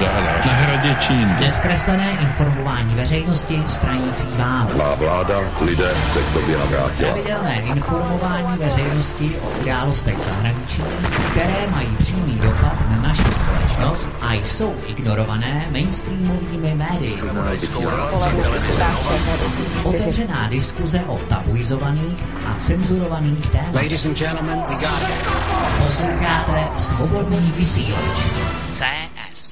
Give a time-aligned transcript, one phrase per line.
[0.00, 1.36] Na hradě Čín.
[1.40, 4.68] Neskreslené informování veřejnosti stranící vám.
[4.78, 7.12] Má vláda lidé se k tobě navrátila.
[7.12, 10.82] Pravidelné informování veřejnosti o událostech zahraničí,
[11.30, 17.22] které mají přímý dopad na naši společnost a jsou ignorované mainstreamovými médii.
[19.84, 23.74] Otevřená diskuze o tabuizovaných a cenzurovaných tématech.
[23.82, 25.28] Ladies and gentlemen, we got it.
[25.84, 28.18] Posloucháte svobodný vysílač.
[28.70, 29.47] CS.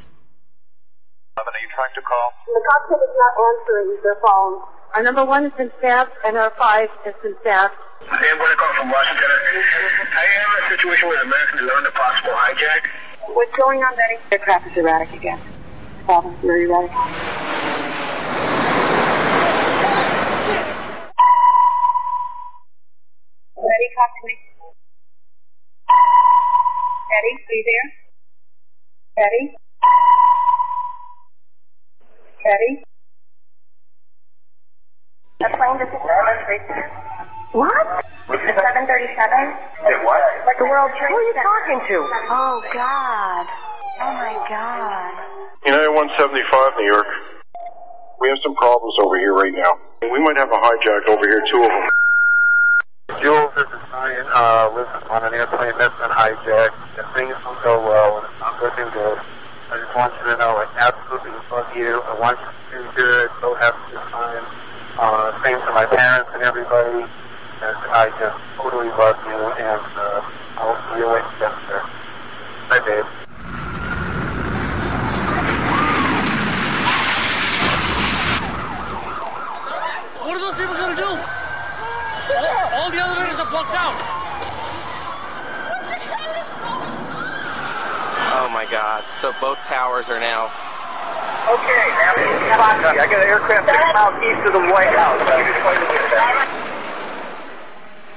[2.16, 2.32] Call?
[2.48, 4.54] The cockpit is not answering their phone.
[4.94, 7.76] Our number one has been staffed and our five has been staffed.
[8.00, 9.28] Hey, I'm going to call from Washington.
[9.28, 12.88] I am in a situation where Americans learned a possible hijack.
[13.28, 14.16] What's going on, Betty?
[14.30, 15.40] The crap is erratic again.
[16.04, 16.90] Problem, very erratic.
[23.56, 24.34] Betty, talk to me.
[27.10, 27.88] Betty, are you there?
[29.16, 29.56] Betty?
[32.46, 32.78] Betty?
[35.42, 35.90] A plane just
[37.50, 38.06] What?
[38.30, 38.86] The 737?
[39.82, 40.22] Hey, what?
[40.46, 41.96] Like the World Trade Who are you talking to?
[42.30, 43.44] Oh, God.
[43.98, 45.10] Oh, my God.
[45.66, 47.10] United 175, New York.
[48.22, 49.74] We have some problems over here right now.
[50.06, 51.86] We might have a hijack over here, two of them.
[53.18, 54.26] Jules, this is Ryan.
[54.30, 56.78] Uh, lives on an airplane that's been hijacked.
[56.94, 59.18] And things don't go well, and it's not looking good.
[59.76, 62.00] I just want you to know I absolutely love you.
[62.08, 63.28] I want you to do good.
[63.44, 64.44] Go have a good time.
[64.96, 67.04] Uh, same to my parents and everybody.
[67.60, 70.24] And I just totally love you, and uh,
[70.56, 71.84] I'll see you later.
[72.72, 73.04] Bye, babe.
[80.24, 81.20] What are those people gonna do?
[82.32, 83.92] All, all the elevators are blocked out.
[88.40, 88.95] Oh my god.
[89.20, 90.46] So both towers are now.
[91.46, 91.86] Okay,
[92.50, 95.22] now, I got an aircraft six miles east of the White House.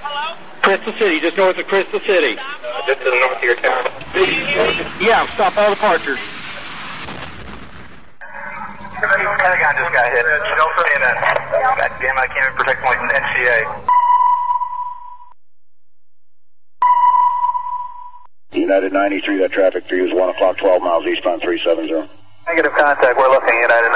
[0.02, 0.36] Hello?
[0.62, 2.38] Crystal City, just north of Crystal City.
[2.38, 3.86] Uh, just to the north of your town.
[5.00, 6.20] Yeah, stop all departures.
[9.40, 10.26] Pentagon just got hit.
[10.26, 11.16] Don't say that.
[11.80, 13.99] God damn, I can't even protect my NCA.
[18.62, 22.09] United 93, that traffic for you is 1 o'clock, 12 miles eastbound 370.
[22.47, 23.18] Negative contact.
[23.18, 23.90] We're looking at United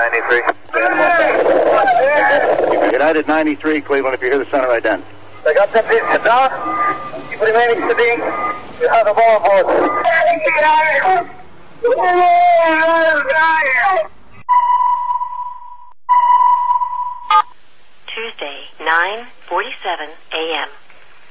[2.71, 2.91] 93.
[2.91, 5.01] United 93, Cleveland, if you hear the center ident.
[5.45, 6.49] I got that bit down.
[7.29, 8.21] Keep remaining steady.
[8.79, 9.65] You have the ball board.
[18.07, 20.69] Tuesday, 9.47 a.m.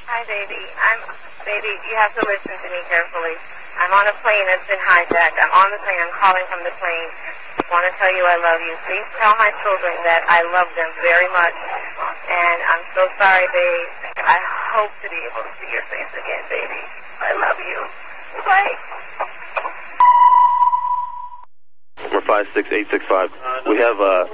[0.07, 0.61] Hi, baby.
[0.77, 1.01] I'm
[1.45, 1.73] baby.
[1.91, 3.37] You have to listen to me carefully.
[3.79, 5.37] I'm on a plane that's been hijacked.
[5.41, 6.01] I'm on the plane.
[6.03, 7.11] I'm calling from the plane.
[7.59, 8.75] I want to tell you I love you.
[8.87, 11.57] Please tell my children that I love them very much.
[12.29, 13.89] And I'm so sorry, babe.
[14.23, 14.39] I
[14.77, 16.83] hope to be able to see your face again, baby.
[17.21, 17.79] I love you.
[18.45, 18.77] Bye.
[22.07, 23.69] Number 56865.
[23.69, 24.29] We have, uh,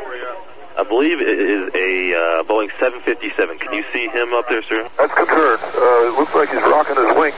[0.78, 3.58] I believe it is a uh, Boeing 757.
[3.58, 4.88] Can you see him up there, sir?
[4.96, 5.62] That's confirmed.
[5.74, 7.34] Uh, it looks like he's rocking his wings.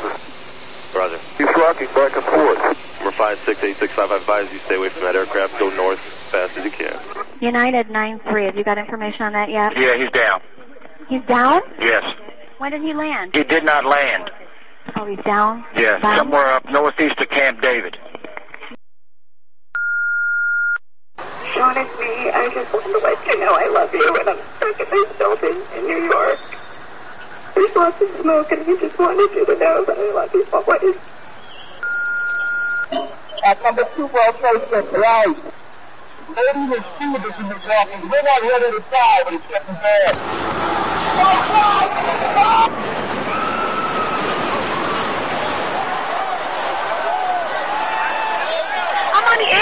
[0.93, 1.17] Roger.
[1.41, 2.61] He's rocking back and forth.
[3.01, 5.59] Number 56865, I advise you stay away from that aircraft.
[5.59, 6.93] Go north as fast as you can.
[7.41, 8.45] United 9-3.
[8.47, 9.73] Have you got information on that yet?
[9.73, 10.39] Yeah, he's down.
[11.09, 11.63] He's down?
[11.81, 12.05] Yes.
[12.59, 13.35] When did he land?
[13.35, 14.31] He did not land.
[14.97, 15.65] Oh, he's down?
[15.77, 16.17] Yes, Down?
[16.17, 17.97] somewhere up northeast of Camp David.
[21.61, 21.67] Me.
[22.33, 25.13] I just want to let you know I love you, and I'm stuck in this
[25.19, 26.41] building in New York.
[27.55, 30.47] There's lots of smoke, and I just wanted you to know that I love you
[30.55, 30.97] always.
[33.45, 35.37] At number two World Trade Center, right.
[36.33, 38.09] Lady was stewardess in the office.
[38.09, 40.17] We're not ready to die, but it's getting bad.
[41.21, 42.90] I'm on the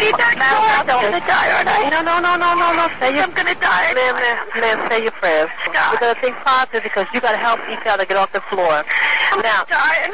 [0.08, 0.68] 83rd floor.
[0.72, 1.92] I'm gonna die, aren't?
[1.92, 2.88] No, no, no, no, no, no.
[3.00, 3.92] Say I'm gonna die.
[3.92, 5.50] Liv, Liv, Liv, say your prayers.
[5.72, 5.92] God.
[5.92, 8.84] We're gonna think positive because you gotta help each other get off the floor.
[9.32, 10.12] I'm now, dying.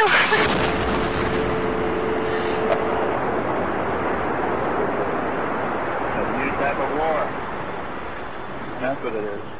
[8.84, 9.53] That's what it is.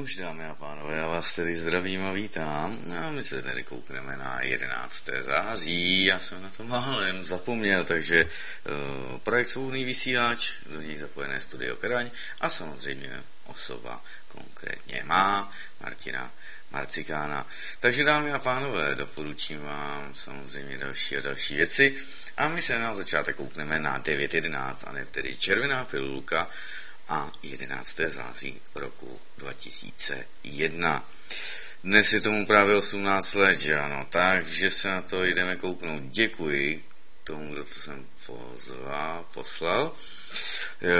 [0.00, 2.78] Už dámy a pánové, já vás tedy zdravím a vítám.
[2.86, 5.08] No, my se tedy koukneme na 11.
[5.20, 11.40] září, já jsem na to málem zapomněl, takže uh, projekt Svobodný vysílač, do něj zapojené
[11.40, 12.10] studio Kraň
[12.40, 16.32] a samozřejmě osoba, konkrétně má, Martina
[16.70, 17.46] Marcikána.
[17.80, 21.96] Takže dámy a pánové, doporučím vám samozřejmě další a další věci
[22.36, 26.48] a my se na začátek koukneme na 9.11 a ne tedy červená pilulka
[27.10, 28.00] a 11.
[28.06, 31.08] září roku 2001.
[31.84, 36.02] Dnes je tomu právě 18 let, že ano, takže se na to jdeme kouknout.
[36.02, 36.84] Děkuji
[37.24, 39.92] tomu, kdo to jsem pozval, poslal.
[40.82, 40.94] E,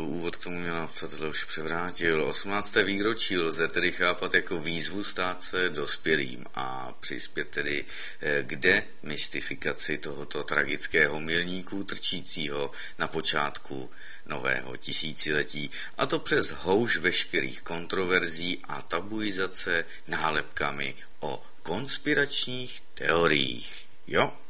[0.00, 2.24] úvod k tomu měl napsat už převrátil.
[2.24, 2.74] 18.
[2.74, 7.84] výročí lze tedy chápat jako výzvu stát se dospělým a přispět tedy
[8.20, 13.90] e, k demystifikaci tohoto tragického milníku trčícího na počátku
[14.26, 23.86] nového tisíciletí, a to přes houž veškerých kontroverzí a tabuizace nálepkami o konspiračních teoriích.
[24.06, 24.43] Jo?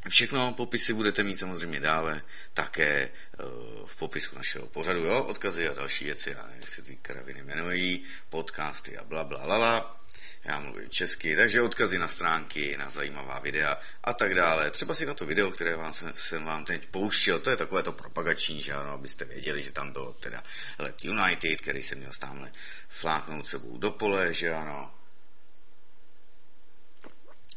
[0.10, 2.22] Všechno popisy budete mít samozřejmě dále
[2.54, 7.40] také uh, v popisku našeho pořadu, jo, odkazy a další věci, nevím, jestli ty kraviny
[7.40, 10.06] jmenují, podcasty a bla, bla, lala
[10.46, 14.72] já mluvím česky, takže odkazy na stránky, na zajímavá videa a tak dále.
[14.72, 17.84] Třeba si na to video, které vám jsem, jsem vám teď pouštěl, to je takové
[17.84, 20.44] to propagační, že ano, abyste věděli, že tam bylo teda
[20.80, 22.52] Let United, který se měl tamhle
[22.90, 24.92] fláknout sebou do pole, že ano.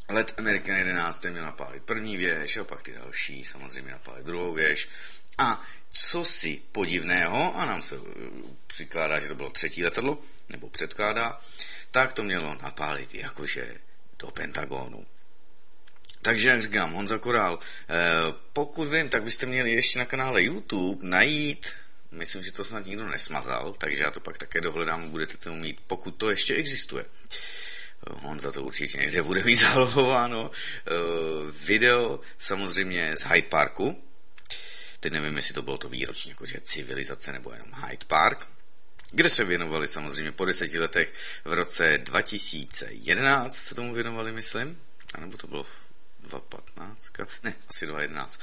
[0.09, 4.89] Let American 11 měl napálit první věž, a pak ty další samozřejmě napálit druhou věž.
[5.37, 8.07] A co si podivného, a nám se uh,
[8.67, 10.17] přikládá, že to bylo třetí letadlo,
[10.49, 11.41] nebo předkládá,
[11.91, 13.73] tak to mělo napálit jakože
[14.19, 15.05] do Pentagonu.
[16.21, 17.59] Takže, jak říkám, Honza Korál,
[17.89, 17.95] eh,
[18.53, 21.67] pokud vím, tak byste měli ještě na kanále YouTube najít,
[22.11, 25.79] myslím, že to snad nikdo nesmazal, takže já to pak také dohledám, budete to mít,
[25.87, 27.05] pokud to ještě existuje.
[28.07, 30.51] Honza to určitě někde bude mít zálohováno.
[30.51, 30.91] Eh,
[31.51, 34.03] video samozřejmě z Hyde Parku,
[34.99, 38.47] teď nevím, jestli to bylo to výroční, jakože civilizace nebo jenom Hyde Park,
[39.11, 41.13] kde se věnovali samozřejmě po deseti letech.
[41.45, 44.81] V roce 2011 se tomu věnovali, myslím,
[45.13, 45.65] a nebo to bylo
[46.19, 47.11] 2015,
[47.43, 48.39] ne, asi 2011,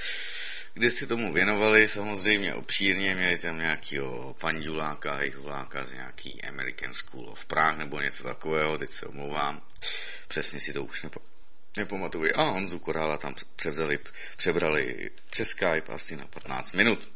[0.77, 7.29] kde si tomu věnovali samozřejmě obšírně, měli tam nějakého panduláka, vláka z nějaký American School
[7.29, 9.63] of Prague nebo něco takového, teď se omlouvám,
[10.29, 11.21] přesně si to už nepo,
[11.77, 12.33] nepamatuji.
[12.33, 13.99] A Honzu Korála tam převzali,
[14.37, 17.16] přebrali přes Skype asi na 15 minut.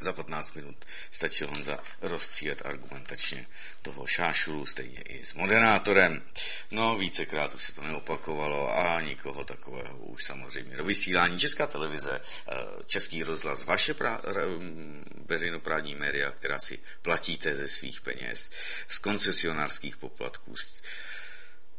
[0.00, 3.46] Za 15 minut stačil Honza rozstřílet argumentačně
[3.82, 6.22] toho šášulu, stejně i s moderátorem.
[6.70, 11.38] No, vícekrát už se to neopakovalo a nikoho takového už samozřejmě do vysílání.
[11.38, 12.54] Česká televize, eh,
[12.86, 14.20] Český rozhlas, vaše pra,
[15.26, 18.50] veřejnoprávní média, která si platíte ze svých peněz,
[18.88, 20.54] z koncesionářských poplatků,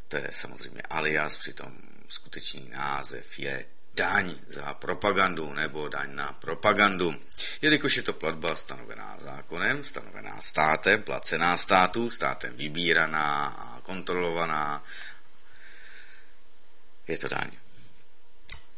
[0.07, 1.77] to je samozřejmě alias, přitom
[2.09, 7.15] skutečný název je daň za propagandu nebo daň na propagandu.
[7.62, 14.83] Jelikož je to platba stanovená zákonem, stanovená státem, placená státu, státem vybíraná a kontrolovaná,
[17.07, 17.51] je to daň.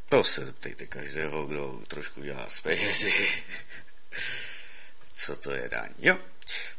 [0.10, 3.44] To se zeptejte každého, kdo trošku dělá z penězi.
[5.14, 5.90] Co to je daň?
[5.98, 6.18] Jo,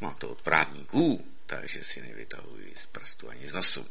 [0.01, 3.87] má to od právníků, takže si nevytahuji z prstu ani z nosu.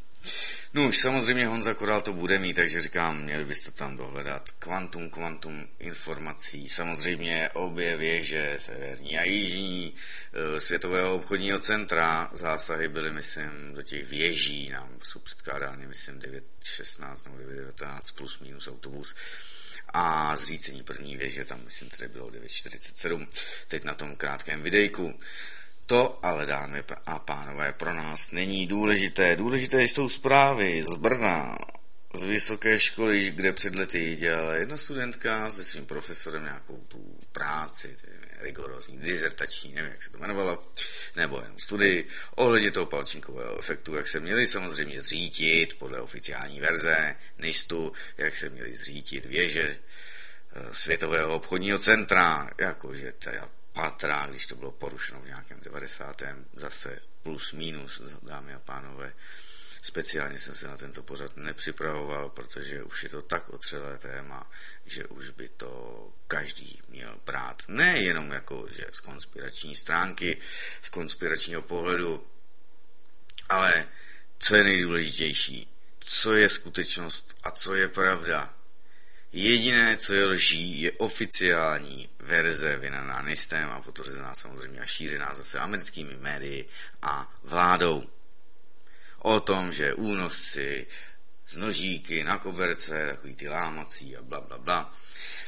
[0.73, 5.09] No už samozřejmě Honza Koral to bude mít, takže říkám, měli byste tam dohledat kvantum,
[5.09, 9.93] kvantum informací, samozřejmě obě věže, severní a jižní
[10.33, 17.23] e, světového obchodního centra, zásahy byly, myslím, do těch věží, nám jsou předkládány, myslím, 9.16
[17.25, 19.15] nebo 9.19 plus minus autobus
[19.93, 23.27] a zřícení první věže, tam myslím, tady bylo 9.47,
[23.67, 25.19] teď na tom krátkém videjku.
[25.85, 29.35] To ale, dámy a pánové, pro nás není důležité.
[29.35, 31.57] Důležité jsou zprávy z Brna,
[32.13, 37.95] z vysoké školy, kde před lety dělala jedna studentka se svým profesorem nějakou tu práci,
[38.39, 40.71] rigorózní, dizertační, nevím, jak se to jmenovalo,
[41.15, 47.15] nebo jenom studii, ohledně toho palčinkového efektu, jak se měli samozřejmě zřítit podle oficiální verze
[47.37, 49.77] NISTu, jak se měli zřítit věže
[50.55, 56.21] eh, Světového obchodního centra, jakože teda patra, když to bylo porušeno v nějakém 90.
[56.53, 59.13] zase plus minus, dámy a pánové.
[59.81, 64.51] Speciálně jsem se na tento pořad nepřipravoval, protože už je to tak otřelé téma,
[64.85, 67.61] že už by to každý měl brát.
[67.67, 70.37] Ne jenom jako, že z konspirační stránky,
[70.81, 72.27] z konspiračního pohledu,
[73.49, 73.87] ale
[74.39, 75.67] co je nejdůležitější,
[75.99, 78.53] co je skutečnost a co je pravda.
[79.35, 85.59] Jediné, co je lží, je oficiální verze vynaná NISTem a potvrzená samozřejmě a šířená zase
[85.59, 86.69] americkými médii
[87.01, 88.03] a vládou.
[89.19, 90.87] O tom, že únosci
[91.47, 94.97] z nožíky na koverce, takový ty lámací a bla, bla, bla,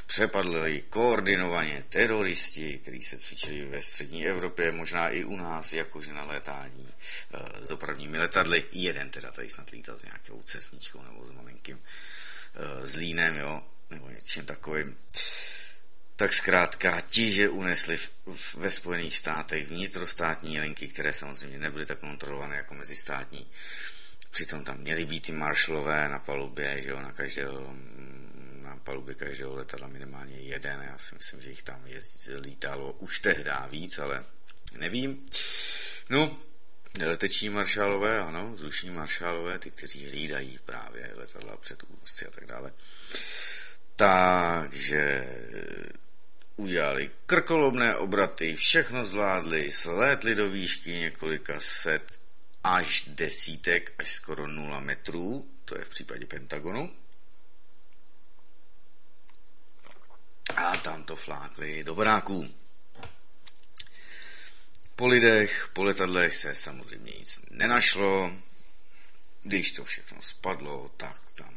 [0.05, 6.25] přepadli koordinovaně teroristi, kteří se cvičili ve střední Evropě, možná i u nás, jakože na
[6.25, 6.89] létání
[7.33, 8.63] e, s dopravními letadly.
[8.71, 11.79] Jeden teda tady snad lítal s nějakou cesničkou nebo s malinkým
[12.83, 14.97] zlínem, jo, nebo něčím takovým.
[16.15, 21.85] Tak zkrátka, ti, že unesli v, v, ve Spojených státech vnitrostátní linky, které samozřejmě nebyly
[21.85, 23.47] tak kontrolované jako mezistátní,
[24.31, 27.75] přitom tam měly být ty maršalové na palubě, že jo, na každého
[28.65, 31.85] na palubě každého letadla minimálně jeden, já si myslím, že jich tam
[32.39, 34.25] lítalo už tehdy víc, ale
[34.73, 35.25] nevím.
[36.09, 36.37] No,
[37.03, 42.73] leteční maršálové, ano, vzdušní maršálové, ty, kteří hlídají právě letadla před únosci a tak dále.
[43.95, 45.27] Takže
[46.55, 52.21] udělali krkolobné obraty, všechno zvládli, slétli do výšky několika set
[52.63, 56.95] až desítek, až skoro nula metrů, to je v případě Pentagonu.
[60.55, 62.55] A tam to flákli do bráků.
[64.95, 68.31] Po lidech, po letadlech se samozřejmě nic nenašlo.
[69.43, 71.54] Když to všechno spadlo, tak tam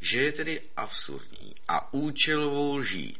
[0.00, 3.18] že je tedy absurdní a účelovou lží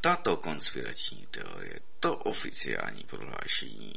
[0.00, 3.94] tato konspirační teorie, to oficiální prohlášení,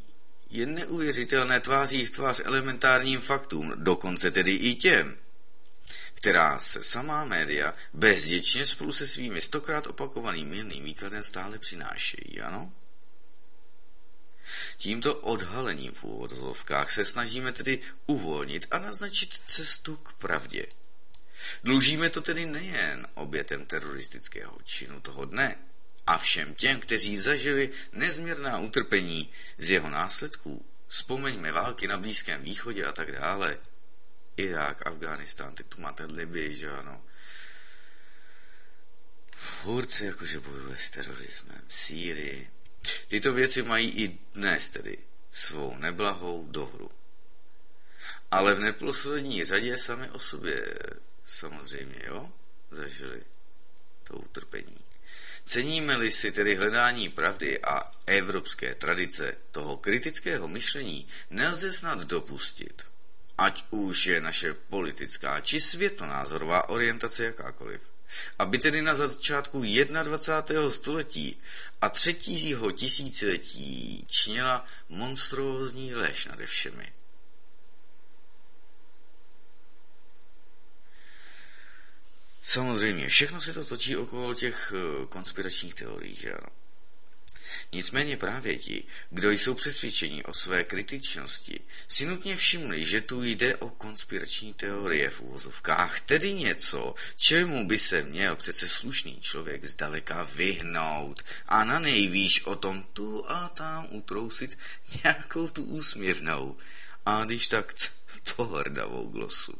[0.49, 5.17] je neuvěřitelné tváří v tvář elementárním faktům, dokonce tedy i těm,
[6.13, 12.73] která se samá média bezděčně spolu se svými stokrát opakovaným mírným výkladem stále přinášejí, ano?
[14.77, 20.65] Tímto odhalením v úvodovkách se snažíme tedy uvolnit a naznačit cestu k pravdě.
[21.63, 25.55] Dlužíme to tedy nejen obětem teroristického činu toho dne,
[26.07, 32.85] a všem těm, kteří zažili nezměrná utrpení z jeho následků, vzpomeňme války na Blízkém východě
[32.85, 33.59] a tak dále,
[34.37, 37.03] Irák, Afghánistán, teď tu máte Libii, že ano,
[39.35, 42.51] furt se jakože bojuje s terorismem, Sýrii.
[43.07, 44.97] Tyto věci mají i dnes tedy
[45.31, 46.91] svou neblahou dohru.
[48.31, 50.79] Ale v neposlední řadě sami o sobě
[51.25, 52.31] samozřejmě, jo,
[52.71, 53.23] zažili
[54.03, 54.82] to utrpení.
[55.45, 62.83] Ceníme-li si tedy hledání pravdy a evropské tradice toho kritického myšlení, nelze snad dopustit,
[63.37, 67.81] ať už je naše politická či světonázorová orientace jakákoliv,
[68.39, 69.61] aby tedy na začátku
[70.03, 70.69] 21.
[70.69, 71.41] století
[71.81, 76.93] a třetího tisíciletí čněla monstrózní lež nade všemi.
[82.45, 86.47] Samozřejmě, všechno se to točí okolo těch eh, konspiračních teorií, že ano.
[87.71, 93.55] Nicméně právě ti, kdo jsou přesvědčeni o své kritičnosti, si nutně všimli, že tu jde
[93.55, 100.23] o konspirační teorie v úvozovkách, tedy něco, čemu by se měl přece slušný člověk zdaleka
[100.23, 104.57] vyhnout a na nejvýš o tom tu a tam utrousit
[105.03, 106.57] nějakou tu úsměvnou
[107.05, 107.73] a když tak
[108.35, 109.53] pohrdavou glosu.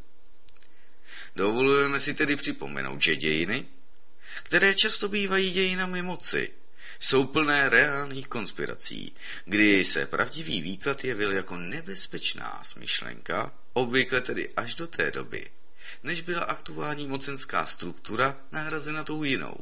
[1.35, 3.65] Dovolujeme si tedy připomenout, že dějiny,
[4.43, 6.51] které často bývají dějinami moci,
[6.99, 14.75] jsou plné reálných konspirací, kdy se pravdivý výklad jevil jako nebezpečná smyšlenka, obvykle tedy až
[14.75, 15.51] do té doby,
[16.03, 19.55] než byla aktuální mocenská struktura nahrazena tou jinou.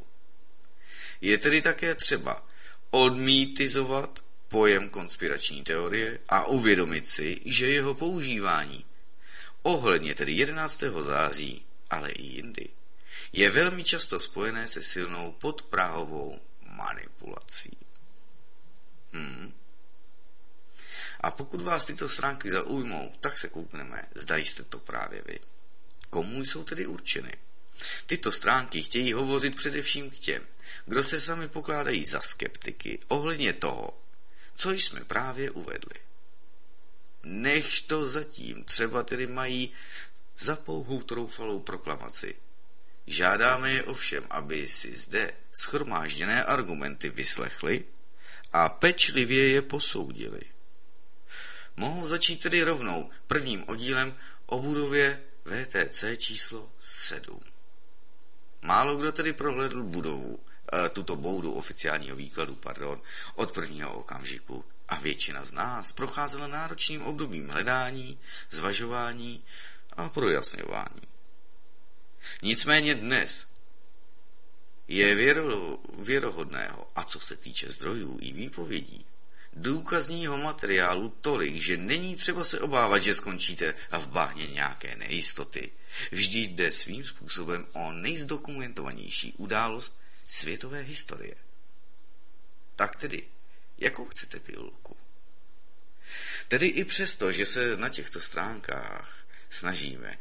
[1.22, 2.48] Je tedy také třeba
[2.90, 8.86] odmítizovat pojem konspirační teorie a uvědomit si, že jeho používání
[9.64, 10.84] ohledně tedy 11.
[11.02, 12.70] září, ale i jindy,
[13.34, 17.78] je velmi často spojené se silnou podpráhovou manipulací.
[19.14, 19.54] Hmm.
[21.20, 25.40] A pokud vás tyto stránky zaujmou, tak se koukneme, zda jste to právě vy.
[26.10, 27.34] Komu jsou tedy určeny?
[28.06, 30.48] Tyto stránky chtějí hovořit především k těm,
[30.86, 34.02] kdo se sami pokládají za skeptiky ohledně toho,
[34.56, 35.96] co jsme právě uvedli.
[37.24, 39.72] Než to zatím třeba tedy mají
[40.38, 42.36] za pouhou troufalou proklamaci,
[43.08, 47.86] Žádáme je ovšem, aby si zde schromážděné argumenty vyslechli
[48.54, 50.42] a pečlivě je posoudili.
[51.76, 57.40] Mohou začít tedy rovnou prvním oddílem o budově VTC číslo 7.
[58.62, 60.40] Málo kdo tedy prohlédl budovu,
[60.74, 63.02] e, tuto boudu oficiálního výkladu, pardon,
[63.36, 69.44] od prvního okamžiku a většina z nás procházela náročným obdobím hledání, zvažování
[69.98, 71.02] a projasňování.
[72.42, 73.48] Nicméně dnes
[74.88, 79.06] je věro, věrohodného, a co se týče zdrojů i výpovědí,
[79.54, 85.72] důkazního materiálu tolik, že není třeba se obávat, že skončíte v bahně nějaké nejistoty.
[86.12, 91.36] Vždy jde svým způsobem o nejzdokumentovanější událost světové historie.
[92.76, 93.24] Tak tedy,
[93.82, 94.98] jakou chcete pilulku?
[96.48, 100.18] Tedy i přesto, že se na těchto stránkách snažíme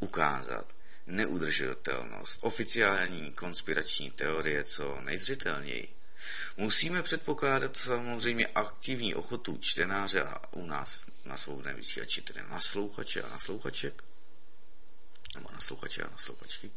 [0.00, 0.74] ukázat,
[1.06, 5.94] neudržitelnost, oficiální konspirační teorie co nejzřetelněji.
[6.56, 13.28] Musíme předpokládat samozřejmě aktivní ochotu čtenáře a u nás na svobodném vysílači, tedy naslouchače a
[13.28, 14.04] naslouchaček,
[15.34, 16.70] nebo naslouchače a naslouchačky,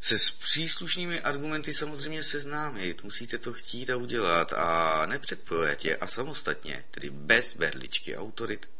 [0.00, 6.84] se s příslušnými argumenty samozřejmě seznámit, musíte to chtít a udělat a nepředpojatě a samostatně,
[6.90, 8.70] tedy bez berličky autorit,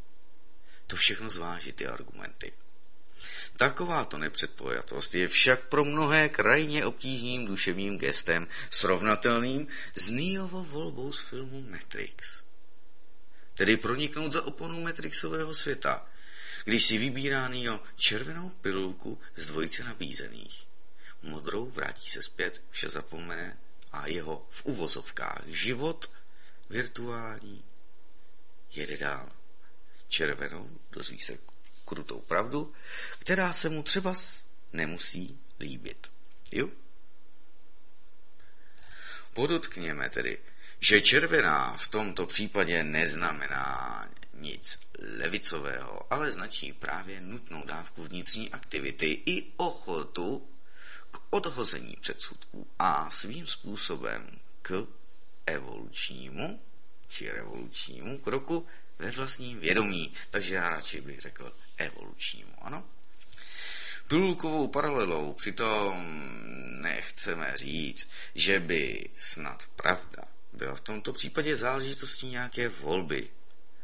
[0.87, 2.53] to všechno zvážit ty argumenty.
[3.57, 11.21] Takováto nepředpojatost je však pro mnohé krajně obtížným duševním gestem srovnatelným s Neovou volbou z
[11.21, 12.43] filmu Matrix.
[13.55, 16.07] Tedy proniknout za oponu Matrixového světa,
[16.65, 20.68] když si vybírá Neo červenou pilulku z dvojice nabízených.
[21.23, 23.59] Modrou vrátí se zpět, vše zapomene
[23.93, 26.11] a jeho v uvozovkách život
[26.71, 27.65] virtuální
[28.71, 29.29] jede dál.
[30.09, 31.39] Červenou dozví se
[31.85, 32.73] krutou pravdu,
[33.19, 34.15] která se mu třeba
[34.73, 36.11] nemusí líbit.
[36.53, 36.69] Jo?
[39.33, 40.39] Podotkněme tedy,
[40.81, 44.05] že červená v tomto případě neznamená
[44.35, 44.79] nic
[45.19, 50.49] levicového, ale značí právě nutnou dávku vnitřní aktivity i ochotu
[51.11, 54.87] k odhození předsudků a svým způsobem k
[55.47, 56.61] evolučnímu
[57.09, 58.67] či revolučnímu kroku
[58.99, 60.13] ve vlastním vědomí.
[60.31, 62.85] Takže já radši bych řekl evolučnímu, ano?
[64.09, 66.23] Pilulkovou paralelou přitom
[66.83, 73.29] nechceme říct, že by snad pravda byla v tomto případě záležitostí nějaké volby.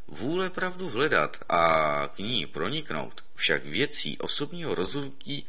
[0.06, 5.46] Vůle pravdu hledat a k ní proniknout však věcí osobního rozhodnutí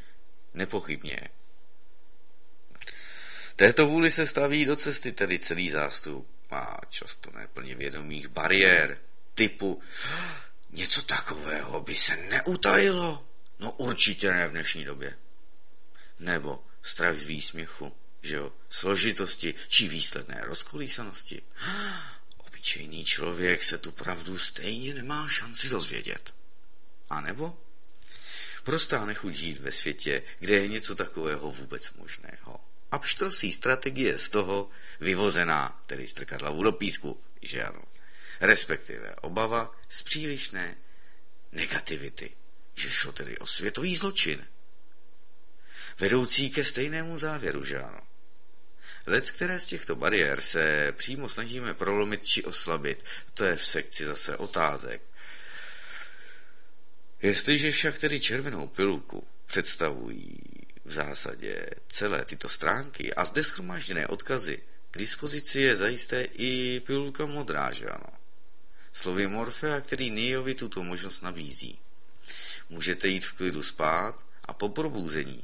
[0.54, 1.20] nepochybně.
[3.56, 9.02] Této vůli se staví do cesty tedy celý zástup a často neplně vědomých bariér
[9.34, 9.82] typu
[10.70, 13.28] něco takového by se neutajilo.
[13.60, 15.18] No určitě ne v dnešní době.
[16.20, 21.42] Nebo strach z výsměchu, že jo, složitosti či výsledné rozkolísanosti.
[22.38, 26.36] Obyčejný člověk se tu pravdu stejně nemá šanci dozvědět.
[27.10, 27.58] A nebo
[28.64, 32.45] prostá nechuť žít ve světě, kde je něco takového vůbec možného.
[32.96, 37.84] A pštrosí strategie z toho vyvozená, tedy strkat hlavu do písku, že ano.
[38.40, 40.78] Respektive obava z přílišné
[41.52, 42.36] negativity,
[42.76, 44.48] že šlo tedy o světový zločin,
[46.00, 48.02] vedoucí ke stejnému závěru, že ano.
[49.08, 54.06] Lec, které z těchto bariér se přímo snažíme prolomit či oslabit, to je v sekci
[54.06, 55.02] zase otázek.
[57.22, 60.55] Jestliže však tedy červenou pilulku představují
[60.86, 67.26] v zásadě celé tyto stránky a zde schromážděné odkazy, k dispozici je zajisté i pilulka
[67.26, 68.08] modrá, že ano.
[68.94, 71.80] Slovy Morfea, který Neovi tuto možnost nabízí.
[72.70, 75.44] Můžete jít v klidu spát a po probuzení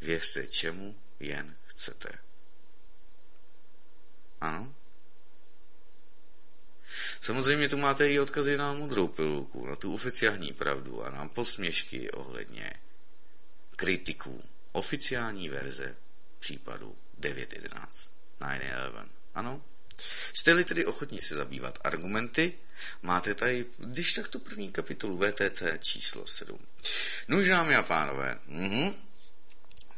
[0.00, 2.08] věřte čemu jen chcete.
[4.40, 4.74] Ano?
[7.20, 12.10] Samozřejmě tu máte i odkazy na modrou pilulku, na tu oficiální pravdu a na posměšky
[12.10, 12.72] ohledně
[13.76, 15.96] kritiků oficiální verze
[16.38, 18.10] případu 9.11.
[18.40, 19.08] 9.11.
[19.34, 19.62] Ano?
[20.32, 22.54] Jste-li tedy ochotní se zabývat argumenty,
[23.02, 26.66] máte tady, když tak tu první kapitolu VTC číslo 7.
[27.28, 28.94] Nuž, dámy a pánové, mhm.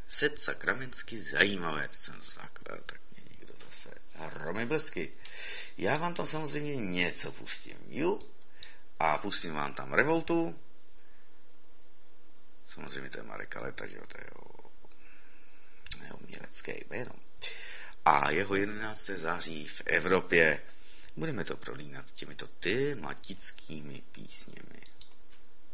[0.08, 5.12] set sakramensky zajímavé, teď jsem to zaklad, tak mě někdo zase hromy blesky.
[5.78, 8.18] Já vám tam samozřejmě něco pustím, jo?
[8.98, 10.60] A pustím vám tam Revoltu,
[12.66, 14.53] samozřejmě to je Marek Aleta, že jo, to je jeho
[16.22, 17.12] umělecké jméno
[18.04, 19.06] a jeho 11.
[19.06, 20.62] září v Evropě.
[21.16, 24.80] Budeme to prolínat těmito tematickými písněmi.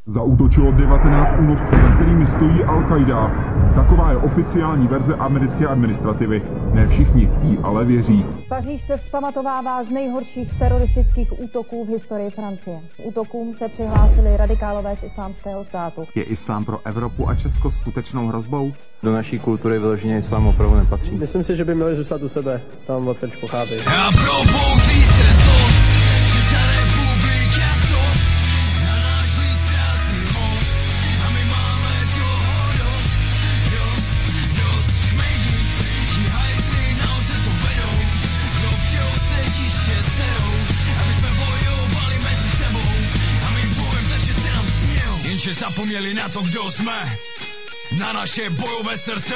[0.06, 3.30] Zautočilo 19 únosců, za kterými stojí Al-Qaida.
[3.74, 6.42] Taková je oficiální verze americké administrativy.
[6.72, 8.24] Ne všichni jí ale věří.
[8.48, 12.80] Paříž se vzpamatovává z nejhorších teroristických útoků v historii Francie.
[13.04, 16.04] Útokům se přihlásili radikálové z islámského státu.
[16.14, 18.72] Je islám pro Evropu a Česko skutečnou hrozbou?
[19.02, 21.10] Do naší kultury vyloženě islám opravdu nepatří.
[21.10, 23.80] Myslím si, že by měli zůstat u sebe, tam odkud pocházejí.
[23.80, 24.99] Já probouzí
[46.30, 47.18] to, kdo jsme,
[47.98, 49.34] na naše bojové srdce.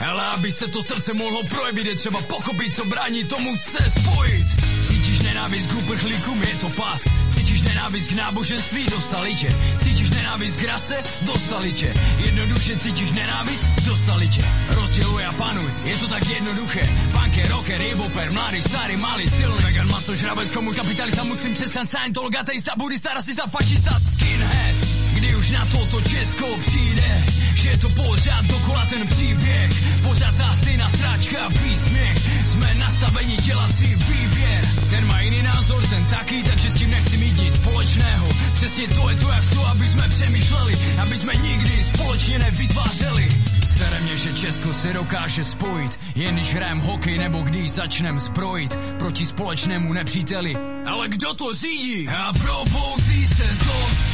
[0.00, 4.46] Ale aby se to srdce mohlo projevit, je třeba pochopit, co brání tomu se spojit.
[4.88, 7.08] Cítíš nenávist k uprchlíkům, je to past.
[7.32, 9.48] Cítíš nenávist k náboženství, dostali tě.
[9.82, 11.94] Cítíš nenávist k rase, dostali tě.
[12.18, 14.44] Jednoduše cítíš nenávist, dostali tě.
[14.68, 16.88] Rozděluj a panuj, je to tak jednoduché.
[17.12, 19.64] Punker, rocker, hiboper, mladý, starý, malý, silný.
[19.64, 24.93] Vegan, maso, žrabec, komu kapitalista, muslim, křesťan, scientolog, ateista, buddhista, rasista, fašista, skinhead.
[25.24, 29.70] Kdy už na toto Česko přijde, že je to pořád dokola ten příběh.
[30.02, 32.46] Pořád ta stejná stráčka, výsměch.
[32.46, 34.68] Jsme nastaveni dělat si výběr.
[34.90, 38.28] Ten má jiný názor, ten taky, takže s tím nechci mít nic společného.
[38.54, 43.28] Přesně to je to, jak chci, aby jsme přemýšleli, aby jsme nikdy společně nevytvářeli.
[43.64, 48.76] Sere mě, že Česko se dokáže spojit, jen když hrajem hokej nebo když začnem zbrojit
[48.98, 50.56] proti společnému nepříteli.
[50.86, 52.08] Ale kdo to řídí?
[52.08, 54.13] A probouzí se zlost,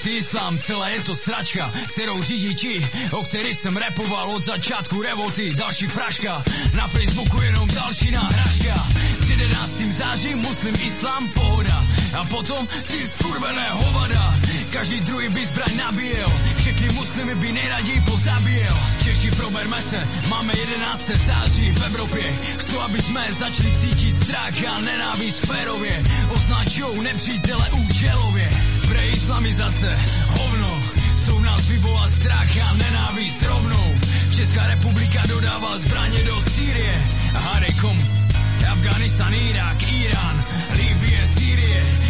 [0.00, 5.02] si islám, celé je to stračka, kterou řídí ti, o který jsem repoval od začátku
[5.02, 8.86] revolty, další fraška, na Facebooku jenom další náhražka.
[9.20, 9.80] Před 11.
[9.80, 11.82] září muslim islám pohoda
[12.20, 14.40] a potom ty skurvené hovada.
[14.70, 18.76] Každý druhý by zbraň nabíjel, všechny muslimy by nejraději pozabíjel.
[19.04, 21.10] Češi, proberme se, máme 11.
[21.10, 22.22] září v Evropě.
[22.58, 26.02] Chci, aby jsme začali cítit strach a nenávist férově.
[26.28, 28.50] Označujou nepřítele účelově.
[28.88, 30.80] Pre islamizace, hovno,
[31.22, 33.94] chcou nás vyvolat strach a nenávist rovnou.
[34.36, 36.94] Česká republika dodává zbraně do Sýrie.
[37.32, 38.02] Hade komu?
[38.72, 42.09] Afganistan, Irák, Irán, Libie, Sýrie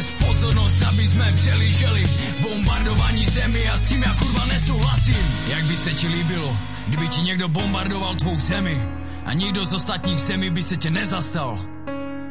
[0.00, 2.04] Odvést pozornost, aby jsme přelíželi.
[2.42, 5.16] Bombardování zemi a s tím já kurva nesouhlasím.
[5.48, 8.82] Jak by se ti líbilo, kdyby ti někdo bombardoval tvou zemi?
[9.24, 11.58] A nikdo z ostatních zemí by se tě nezastal.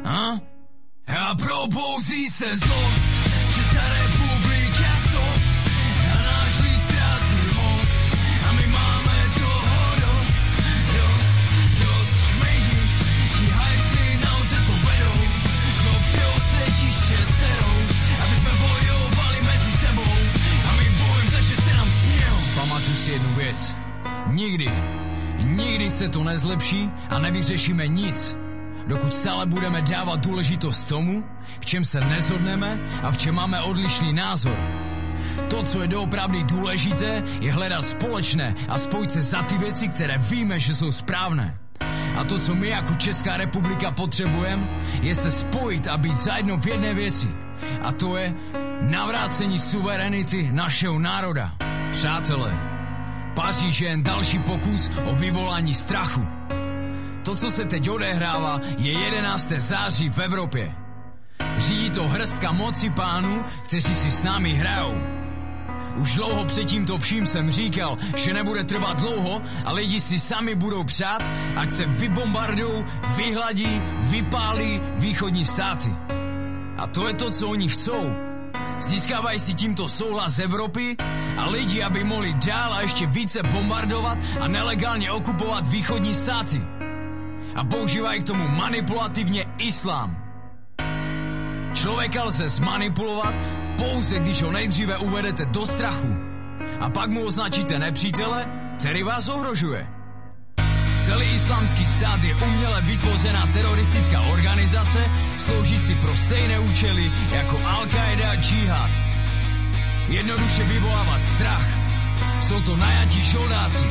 [0.05, 0.39] Ha?
[1.07, 3.18] A probouzí se zlost
[24.39, 24.71] Nikdy,
[25.43, 28.37] nikdy se to nezlepší a nevyřešíme nic,
[28.87, 31.23] dokud stále budeme dávat důležitost tomu,
[31.59, 34.55] v čem se nezhodneme a v čem máme odlišný názor.
[35.49, 40.17] To, co je doopravdy důležité, je hledat společné a spojit se za ty věci, které
[40.17, 41.59] víme, že jsou správné.
[42.17, 44.67] A to, co my jako Česká republika potřebujeme,
[45.01, 47.27] je se spojit a být zajedno v jedné věci.
[47.83, 48.33] A to je
[48.81, 51.55] navrácení suverenity našeho národa.
[51.91, 52.68] Přátelé,
[53.39, 56.27] Paříž je jen další pokus o vyvolání strachu.
[57.25, 59.51] To, co se teď odehrává, je 11.
[59.57, 60.75] září v Evropě.
[61.57, 65.01] Řídí to hrstka moci pánů, kteří si s námi hrajou.
[65.95, 70.55] Už dlouho předtím to vším jsem říkal, že nebude trvat dlouho a lidi si sami
[70.55, 71.21] budou přát,
[71.55, 75.95] ať se vybombardou, vyhladí, vypálí východní státy.
[76.77, 78.28] A to je to, co oni chcou.
[78.79, 80.97] Získávají si tímto souhlas Evropy
[81.37, 86.61] a lidi, aby mohli dál a ještě více bombardovat a nelegálně okupovat východní státy.
[87.55, 90.17] A používají k tomu manipulativně islám.
[91.73, 93.35] Člověka lze zmanipulovat
[93.77, 96.15] pouze, když ho nejdříve uvedete do strachu
[96.79, 99.98] a pak mu označíte nepřítele, který vás ohrožuje.
[100.99, 104.99] Celý islámský stát je uměle vytvořená teroristická organizace,
[105.37, 108.91] sloužící pro stejné účely jako Al-Qaida a Jihad.
[110.07, 111.67] Jednoduše vyvolávat strach.
[112.41, 113.85] Jsou to najatí žoldáci.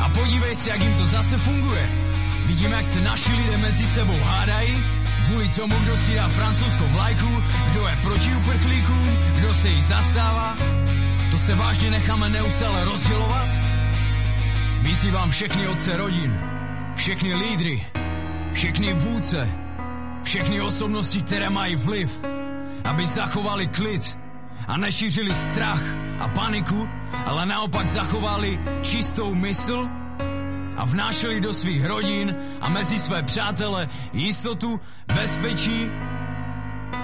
[0.00, 1.88] A podívej se, jak jim to zase funguje.
[2.46, 4.84] Vidíme, jak se naši lidé mezi sebou hádají,
[5.24, 10.56] kvůli tomu, kdo si dá francouzskou vlajku, kdo je proti uprchlíkům, kdo se jí zastává.
[11.30, 13.71] To se vážně necháme neustále rozdělovat?
[14.82, 16.40] Vyzývám všechny otce rodin,
[16.96, 17.86] všechny lídry,
[18.52, 19.50] všechny vůdce,
[20.22, 22.20] všechny osobnosti, které mají vliv,
[22.84, 24.18] aby zachovali klid
[24.66, 25.82] a nešířili strach
[26.20, 26.88] a paniku,
[27.26, 29.88] ale naopak zachovali čistou mysl
[30.76, 34.80] a vnášeli do svých rodin a mezi své přátele jistotu,
[35.14, 35.86] bezpečí,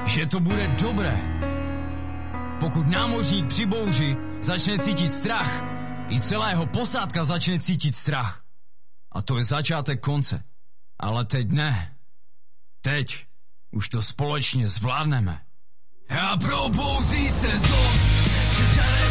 [0.07, 1.19] že to bude dobré.
[2.61, 5.78] Pokud námořník při bouři začne cítit strach,
[6.09, 8.43] i celého posádka začne cítit strach.
[9.13, 10.45] A to je začátek konce.
[10.99, 11.97] Ale teď ne.
[12.81, 13.25] Teď
[13.71, 15.41] už to společně zvládneme.
[16.09, 18.09] A probouzí se zlost,
[18.57, 19.08] Česká republika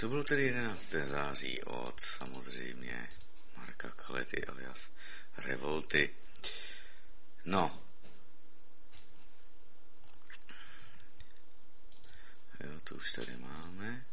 [0.00, 0.90] to bylo tedy 11.
[0.90, 3.08] září od samozřejmě
[3.56, 4.90] Marka Kalety alias
[5.36, 6.14] Revolty.
[7.44, 7.82] No.
[12.60, 14.06] Jo, to už tady máme.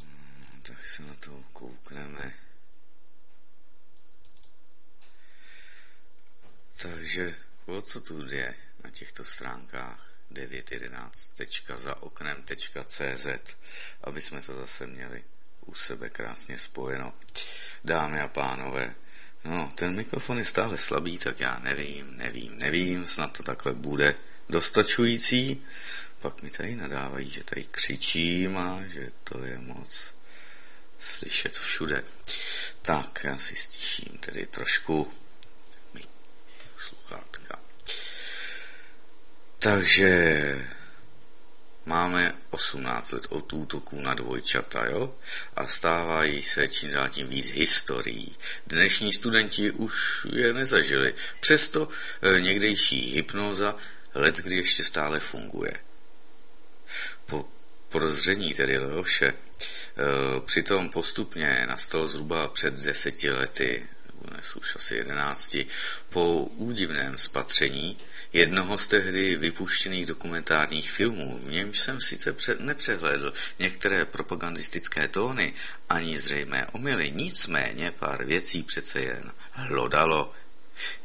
[0.00, 2.38] Hmm, Tak se na to koukneme.
[6.82, 8.54] Takže o co tu jde
[8.84, 13.26] na těchto stránkách 911.zaoknem.cz,
[14.04, 15.24] aby jsme to zase měli
[15.66, 17.12] u sebe krásně spojeno.
[17.84, 18.94] Dámy a pánové,
[19.44, 24.14] no, ten mikrofon je stále slabý, tak já nevím, nevím, Nevím, snad to takhle bude
[24.48, 25.64] dostačující.
[26.20, 30.14] Pak mi tady nadávají, že tady křičím a že to je moc
[31.00, 32.04] slyšet všude.
[32.82, 35.12] Tak, já si stiším tedy trošku
[35.94, 36.02] mi
[36.76, 37.61] sluchátka.
[39.62, 40.68] Takže
[41.86, 45.14] máme 18 let od útoků na dvojčata, jo?
[45.56, 48.36] A stávají se čím dál tím víc historií.
[48.66, 51.14] Dnešní studenti už je nezažili.
[51.40, 51.88] Přesto
[52.22, 53.76] e, někdejší hypnoza
[54.14, 55.72] let, kdy ještě stále funguje.
[57.26, 57.48] Po
[57.88, 59.34] prozření tedy Leoše e,
[60.40, 63.86] přitom postupně nastalo zhruba před deseti lety,
[64.30, 65.66] dnes už asi jedenácti,
[66.08, 67.98] po údivném spatření
[68.32, 75.54] jednoho z tehdy vypuštěných dokumentárních filmů, v němž jsem sice před, nepřehlédl některé propagandistické tóny
[75.88, 80.32] ani zřejmé omily, nicméně pár věcí přece jen hlodalo.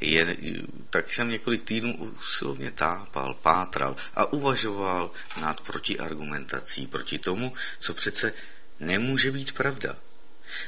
[0.02, 0.38] Je,
[0.90, 5.12] tak jsem několik týdnů usilovně tápal, pátral a uvažoval
[5.42, 8.34] nad protiargumentací proti tomu, co přece
[8.80, 9.96] nemůže být pravda.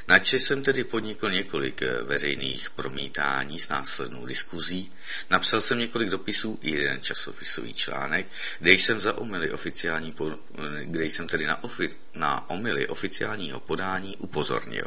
[0.08, 4.92] Načež jsem tedy podnikl několik eh, veřejných promítání s následnou diskuzí,
[5.30, 8.26] napsal jsem několik dopisů i jeden časopisový článek,
[8.58, 10.14] kde jsem za omily oficiální,
[10.82, 14.86] kde jsem tedy na, ofi, na omily oficiálního podání upozornil.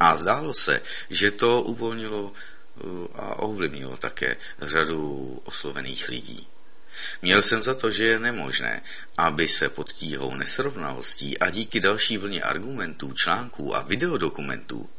[0.00, 2.82] A zdálo se, že to uvolnilo eh,
[3.14, 6.48] a ovlivnilo také řadu oslovených lidí.
[7.22, 8.82] Měl jsem za to, že je nemožné,
[9.16, 14.90] aby se pod tíhou nesrovnalostí a díky další vlně argumentů, článků a videodokumentů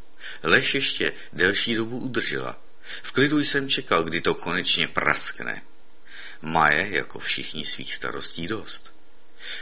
[0.43, 2.59] lež ještě delší dobu udržela.
[3.03, 5.61] V klidu jsem čekal, kdy to konečně praskne.
[6.41, 8.93] Maje, jako všichni svých starostí dost.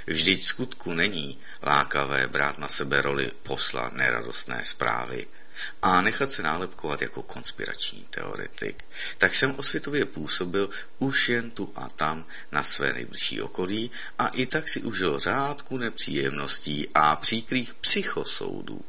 [0.07, 5.27] Vždyť skutku není lákavé brát na sebe roli posla neradostné zprávy,
[5.81, 8.85] a nechat se nálepkovat jako konspirační teoretik,
[9.17, 14.45] tak jsem osvětově působil už jen tu a tam na své nejbližší okolí a i
[14.45, 18.81] tak si užil řádku nepříjemností a příkrých psychosoudů.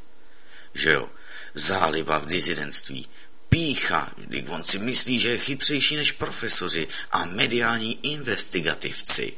[0.73, 1.09] Že jo,
[1.53, 3.07] záliba v dizidentství,
[3.49, 9.33] pícha, když on si myslí, že je chytřejší než profesoři a mediální investigativci.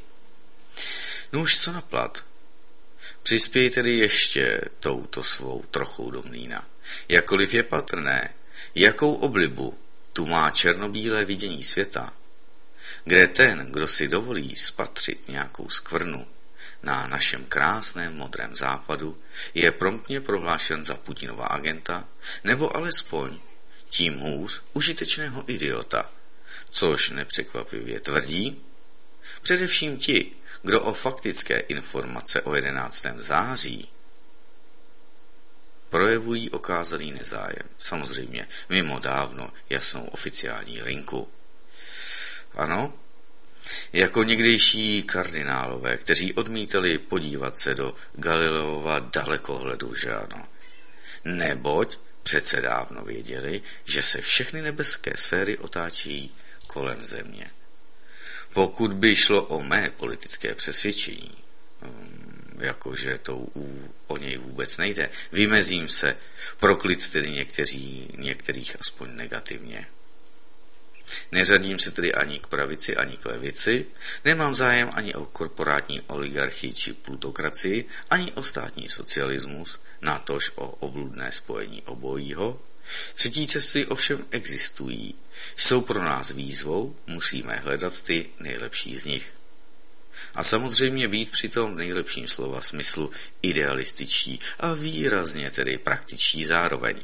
[1.34, 2.24] No už co naplat?
[3.24, 6.66] Přispěj tedy ještě touto svou trochou do mlína.
[7.10, 8.34] Jakoliv je patrné,
[8.76, 9.78] jakou oblibu
[10.14, 12.14] tu má černobílé vidění světa,
[13.04, 16.28] kde ten, kdo si dovolí spatřit nějakou skvrnu
[16.84, 19.18] na našem krásném modrém západu,
[19.54, 22.08] je promptně prohlášen za Putinova agenta,
[22.44, 23.40] nebo alespoň
[23.90, 26.12] tím hůř užitečného idiota,
[26.70, 28.62] což nepřekvapivě tvrdí,
[29.42, 30.32] především ti,
[30.64, 33.06] kdo o faktické informace o 11.
[33.18, 33.90] září
[35.90, 37.70] projevují okázaný nezájem.
[37.80, 41.30] Samozřejmě mimo dávno jasnou oficiální linku.
[42.54, 42.94] Ano,
[43.94, 50.48] jako někdejší kardinálové, kteří odmítali podívat se do Galileova dalekohledu, že ano.
[51.26, 56.36] Neboť přece dávno věděli, že se všechny nebeské sféry otáčí
[56.68, 57.52] kolem země.
[58.54, 61.32] Pokud by šlo o mé politické přesvědčení,
[62.58, 65.10] jakože to u, o něj vůbec nejde.
[65.32, 66.18] Vymezím se,
[66.60, 69.88] proklit tedy někteří, některých aspoň negativně.
[71.32, 73.86] Neřadím se tedy ani k pravici, ani k levici,
[74.26, 81.32] nemám zájem ani o korporátní oligarchii či plutokracii, ani o státní socialismus, natož o obludné
[81.32, 82.62] spojení obojího.
[83.14, 85.16] Třetí cesty ovšem existují.
[85.56, 89.34] Jsou pro nás výzvou, musíme hledat ty nejlepší z nich
[90.36, 96.96] a samozřejmě být přitom v nejlepším slova smyslu idealističtí a výrazně tedy praktičtí zároveň.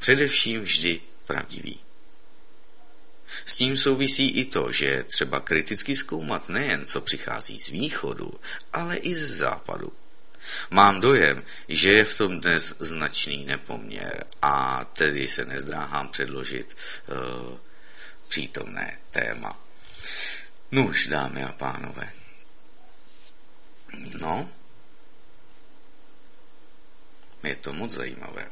[0.00, 1.80] Především vždy pravdivý.
[3.44, 8.32] S tím souvisí i to, že třeba kriticky zkoumat nejen, co přichází z východu,
[8.72, 9.92] ale i z západu.
[10.70, 16.76] Mám dojem, že je v tom dnes značný nepoměr a tedy se nezdráhám předložit
[17.08, 17.58] uh,
[18.28, 19.60] přítomné téma.
[20.72, 22.12] Nuž, dámy a pánové,
[24.20, 24.50] No,
[27.42, 28.50] je to moc zajímavé.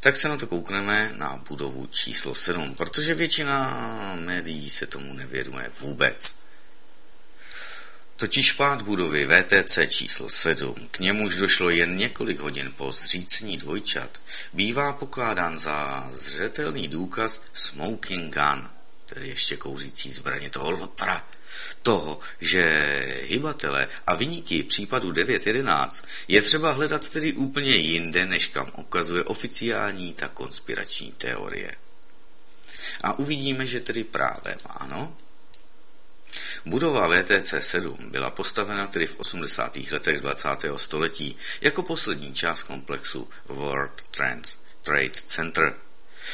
[0.00, 5.70] Tak se na to koukneme na budovu číslo 7, protože většina médií se tomu nevěnuje
[5.80, 6.34] vůbec.
[8.16, 14.20] Totiž pád budovy VTC číslo 7, k němuž došlo jen několik hodin po zřícení dvojčat,
[14.52, 18.70] bývá pokládán za zřetelný důkaz smoking gun,
[19.06, 21.26] tedy ještě kouřící zbraně toho lotra,
[21.82, 22.62] toho, že
[23.22, 30.14] hybatele a vyníky případu 9.11 je třeba hledat tedy úplně jinde, než kam ukazuje oficiální
[30.14, 31.74] ta konspirační teorie.
[33.02, 35.16] A uvidíme, že tedy právě ano.
[36.66, 39.76] Budova VTC-7 byla postavena tedy v 80.
[39.92, 40.48] letech 20.
[40.76, 45.74] století jako poslední část komplexu World Trans Trade Center.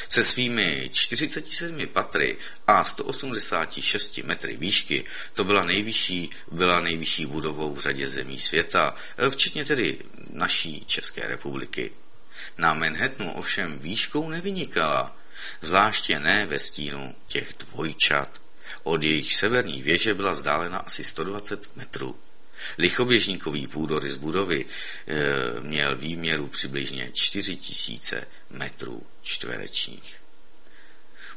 [0.09, 2.37] Se svými 47 patry
[2.67, 8.95] a 186 metry výšky to byla nejvyšší, byla nejvyšší budovou v řadě zemí světa,
[9.29, 9.97] včetně tedy
[10.29, 11.91] naší České republiky.
[12.57, 15.17] Na Manhattanu ovšem výškou nevynikala,
[15.61, 18.41] zvláště ne ve stínu těch dvojčat.
[18.83, 22.15] Od jejich severní věže byla vzdálena asi 120 metrů.
[22.77, 30.15] Lichoběžníkový půdorys budovy e, měl výměru přibližně 4000 metrů čtverečních.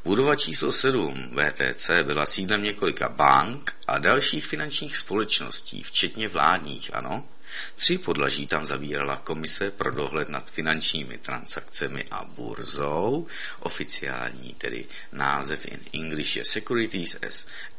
[0.05, 7.27] Budova číslo 7 VTC byla sídlem několika bank a dalších finančních společností, včetně vládních, ano.
[7.75, 13.27] Tři podlaží tam zavírala Komise pro dohled nad finančními transakcemi a burzou.
[13.59, 17.17] Oficiální tedy název in English je Securities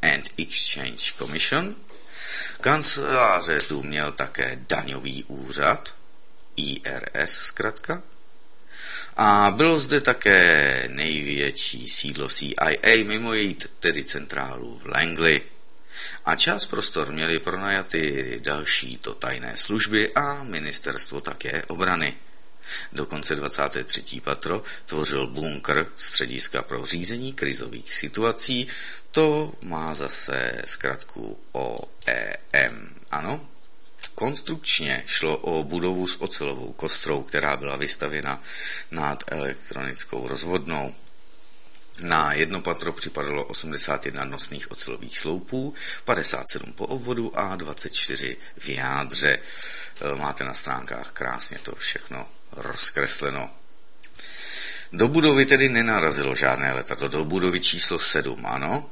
[0.02, 1.74] and Exchange Commission.
[2.60, 5.94] Kanceláře tu měl také daňový úřad,
[6.56, 8.02] IRS zkrátka,
[9.16, 15.42] a bylo zde také největší sídlo CIA, mimo její tedy centrálu v Langley.
[16.24, 22.16] A část prostor měly pronajaty další to tajné služby a ministerstvo také obrany.
[22.92, 24.20] Dokonce 23.
[24.20, 28.66] patro tvořil bunkr střediska pro řízení krizových situací,
[29.10, 32.94] to má zase zkratku OEM.
[33.10, 33.48] Ano,
[34.16, 38.42] Konstrukčně šlo o budovu s ocelovou kostrou, která byla vystavěna
[38.90, 40.94] nad elektronickou rozvodnou.
[42.02, 49.38] Na jedno patro připadalo 81 nosných ocelových sloupů, 57 po obvodu a 24 v jádře.
[50.16, 53.50] Máte na stránkách krásně to všechno rozkresleno.
[54.92, 58.90] Do budovy tedy nenarazilo žádné letadlo, do budovy číslo 7, ano,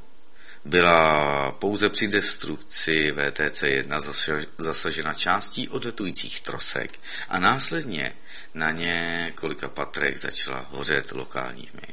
[0.65, 4.15] byla pouze při destrukci VTC-1
[4.57, 6.99] zasažena částí odletujících trosek
[7.29, 8.13] a následně
[8.53, 11.87] na několika patrech začala hořet lokálními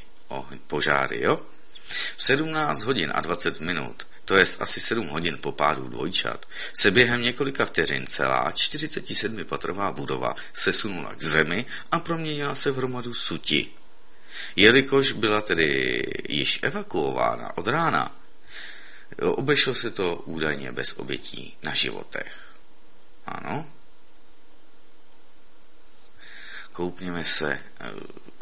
[0.66, 1.22] požáry.
[1.22, 1.40] Jo?
[2.16, 6.90] V 17 hodin a 20 minut, to je asi 7 hodin po pádu dvojčat, se
[6.90, 13.68] během několika vteřin celá 47-patrová budova sesunula k zemi a proměnila se v hromadu suti.
[14.56, 18.22] Jelikož byla tedy již evakuována od rána,
[19.20, 22.56] Obešlo se to údajně bez obětí na životech.
[23.26, 23.66] Ano.
[26.72, 27.90] Koukněme se, eh,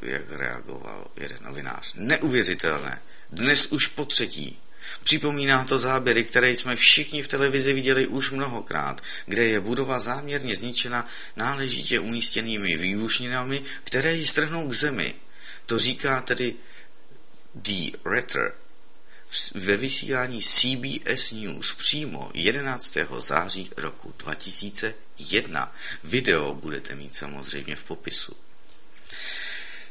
[0.03, 1.95] jak reagoval jeden novinář.
[1.95, 3.03] Neuvěřitelné.
[3.31, 4.59] Dnes už po třetí.
[5.03, 10.57] Připomíná to záběry, které jsme všichni v televizi viděli už mnohokrát, kde je budova záměrně
[10.57, 15.15] zničena náležitě umístěnými výbušninami, které ji strhnou k zemi.
[15.67, 16.55] To říká tedy
[17.55, 18.53] The Retter,
[19.55, 22.97] ve vysílání CBS News přímo 11.
[23.21, 25.75] září roku 2001.
[26.05, 28.37] Video budete mít samozřejmě v popisu.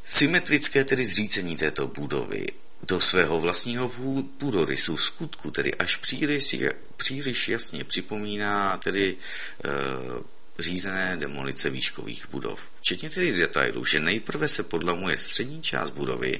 [0.05, 2.45] Symetrické tedy zřícení této budovy
[2.87, 3.91] do svého vlastního
[4.37, 6.55] půdorysu v skutku, tedy až příliš,
[6.97, 9.17] příliš jasně připomíná tedy
[9.65, 9.69] e,
[10.59, 12.59] řízené demolice výškových budov.
[12.79, 16.39] Včetně tedy detailu, že nejprve se podlamuje střední část budovy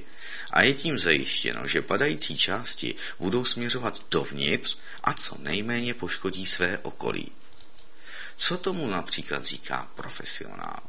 [0.51, 6.77] a je tím zajištěno, že padající části budou směřovat dovnitř a co nejméně poškodí své
[6.77, 7.31] okolí.
[8.35, 10.88] Co tomu například říká profesionál?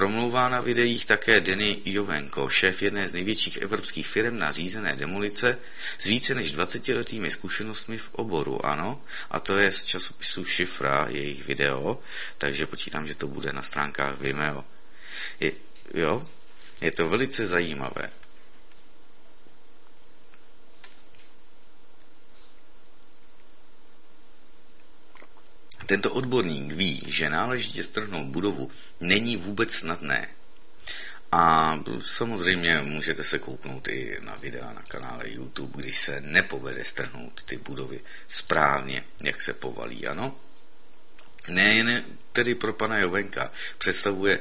[0.00, 5.58] Promlouvá na videích také Denny Jovenko, šéf jedné z největších evropských firm na řízené demolice
[5.98, 11.46] s více než 20-letými zkušenostmi v oboru, ano, a to je z časopisu Šifra, jejich
[11.46, 12.00] video,
[12.38, 14.64] takže počítám, že to bude na stránkách Vimeo.
[15.40, 15.52] Je,
[15.94, 16.28] jo,
[16.80, 18.10] je to velice zajímavé.
[25.90, 28.70] Tento odborník ví, že náležitě strhnout budovu
[29.00, 30.28] není vůbec snadné.
[31.32, 31.74] A
[32.14, 37.56] samozřejmě můžete se kouknout i na videa na kanále YouTube, když se nepovede strhnout ty
[37.56, 40.36] budovy správně, jak se povalí, ano?
[41.48, 44.38] Nejen tedy pro pana Jovenka představuje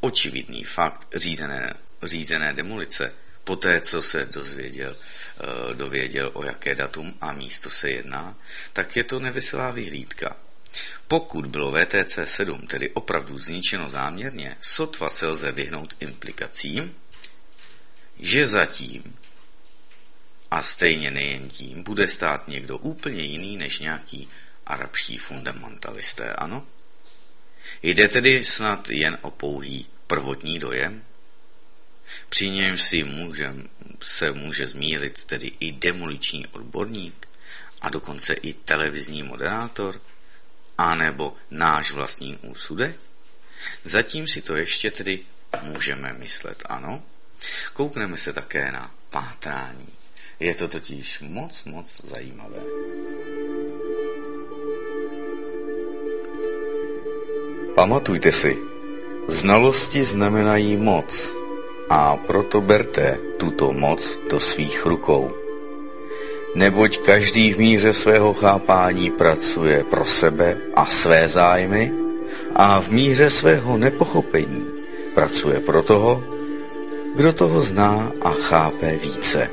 [0.00, 3.12] očividný fakt řízené, řízené demolice,
[3.44, 8.38] poté co se dozvěděl, eh, dověděl, o jaké datum a místo se jedná,
[8.72, 10.36] tak je to neveselá vyhlídka.
[11.08, 16.94] Pokud bylo VTC 7 tedy opravdu zničeno záměrně, sotva se lze vyhnout implikacím,
[18.18, 19.16] že zatím
[20.50, 24.28] a stejně nejen tím bude stát někdo úplně jiný než nějaký
[24.66, 26.66] arabští fundamentalisté, ano?
[27.82, 31.04] Jde tedy snad jen o pouhý prvotní dojem?
[32.28, 33.68] Při něm si můžem,
[34.02, 37.28] se může zmílit tedy i demoliční odborník
[37.80, 40.00] a dokonce i televizní moderátor?
[40.78, 42.96] A nebo náš vlastní úsudek?
[43.84, 45.20] Zatím si to ještě tedy
[45.62, 47.02] můžeme myslet, ano.
[47.72, 49.88] Koukneme se také na pátrání.
[50.40, 52.58] Je to totiž moc, moc zajímavé.
[57.74, 58.56] Pamatujte si,
[59.28, 61.32] znalosti znamenají moc
[61.90, 65.43] a proto berte tuto moc do svých rukou.
[66.54, 71.92] Neboť každý v míře svého chápání pracuje pro sebe a své zájmy
[72.54, 74.66] a v míře svého nepochopení
[75.14, 76.24] pracuje pro toho,
[77.14, 79.50] kdo toho zná a chápe více.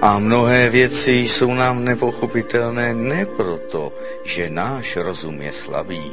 [0.00, 3.92] A mnohé věci jsou nám nepochopitelné ne proto,
[4.24, 6.12] že náš rozum je slabý,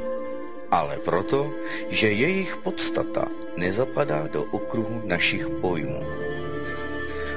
[0.72, 1.52] ale proto,
[1.90, 3.28] že jejich podstata
[3.58, 6.33] nezapadá do okruhu našich pojmů.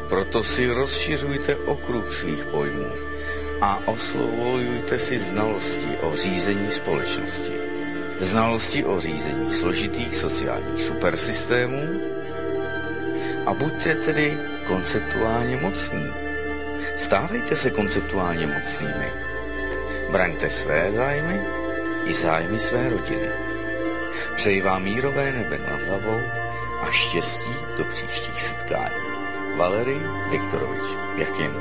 [0.09, 2.87] Proto si rozšiřujte okruh svých pojmů
[3.61, 7.53] a oslovujte si znalosti o řízení společnosti.
[8.21, 12.01] Znalosti o řízení složitých sociálních supersystémů
[13.47, 16.07] a buďte tedy konceptuálně mocní.
[16.97, 19.11] Stávejte se konceptuálně mocnými.
[20.11, 21.41] Braňte své zájmy
[22.05, 23.29] i zájmy své rodiny.
[24.37, 26.21] Přeji vám mírové nebe nad hlavou
[26.81, 29.06] a štěstí do příštích setkání.
[29.57, 29.97] Valery
[30.29, 31.53] Viktorovič Jakin.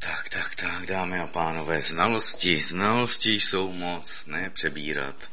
[0.00, 5.30] Tak, tak, tak, dámy a pánové, znalosti, znalosti jsou moc, ne přebírat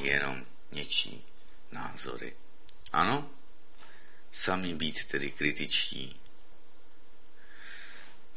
[0.00, 1.24] jenom něčí
[1.72, 2.32] názory.
[2.92, 3.30] Ano,
[4.30, 6.21] sami být tedy kritičtí.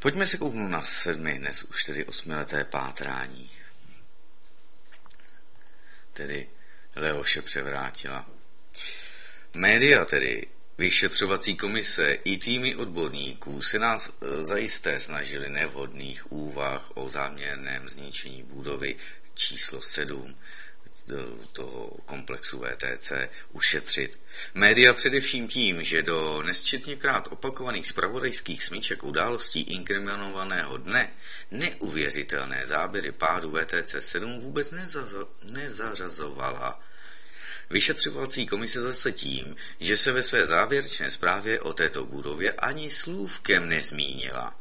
[0.06, 3.52] Pojďme se kouknout na sedmi, dnes už tedy osmileté pátrání.
[6.14, 6.50] Tedy
[6.96, 8.30] Leoše převrátila.
[9.54, 10.48] Média tedy,
[10.78, 18.44] vyšetřovací komise i týmy odborníků se nás e, zajisté snažili nevhodných úvah o záměrném zničení
[18.44, 18.96] budovy
[19.34, 20.36] číslo 7
[21.52, 23.12] toho komplexu VTC
[23.52, 24.20] ušetřit.
[24.54, 31.14] Média především tím, že do nesčetněkrát opakovaných spravodajských smíček událostí inkriminovaného dne
[31.52, 36.82] neuvěřitelné záběry pádu VTC 7 vůbec nezazo- nezařazovala.
[37.70, 43.70] Vyšetřovací komise zase tím, že se ve své závěrečné zprávě o této budově ani slůvkem
[43.70, 44.60] nezmínila.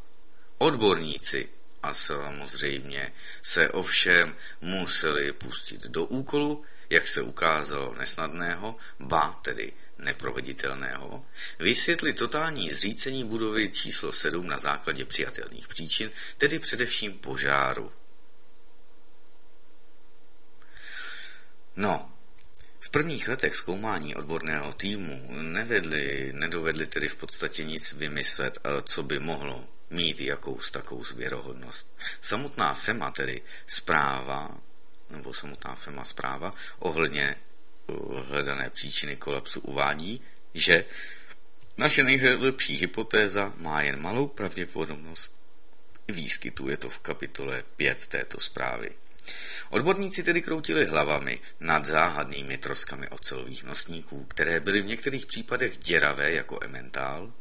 [0.58, 1.48] Odborníci
[1.84, 3.12] a samozřejmě
[3.42, 11.24] se ovšem museli pustit do úkolu, jak se ukázalo nesnadného, ba tedy neproveditelného,
[11.58, 17.92] vysvětlit totální zřícení budovy číslo 7 na základě přijatelných příčin, tedy především požáru.
[21.76, 22.12] No,
[22.80, 29.18] v prvních letech zkoumání odborného týmu nevedli, nedovedli tedy v podstatě nic vymyslet, co by
[29.18, 31.88] mohlo mít jakous takovou zvěrohodnost.
[32.20, 34.58] Samotná FEMA, tedy zpráva,
[35.10, 37.36] nebo samotná FEMA zpráva ohledně
[38.28, 40.22] hledané příčiny kolapsu uvádí,
[40.54, 40.84] že
[41.76, 45.32] naše nejlepší hypotéza má jen malou pravděpodobnost
[46.08, 46.68] výskytu.
[46.68, 48.90] Je to v kapitole 5 této zprávy.
[49.70, 56.32] Odborníci tedy kroutili hlavami nad záhadnými troskami ocelových nosníků, které byly v některých případech děravé
[56.32, 57.32] jako ementál,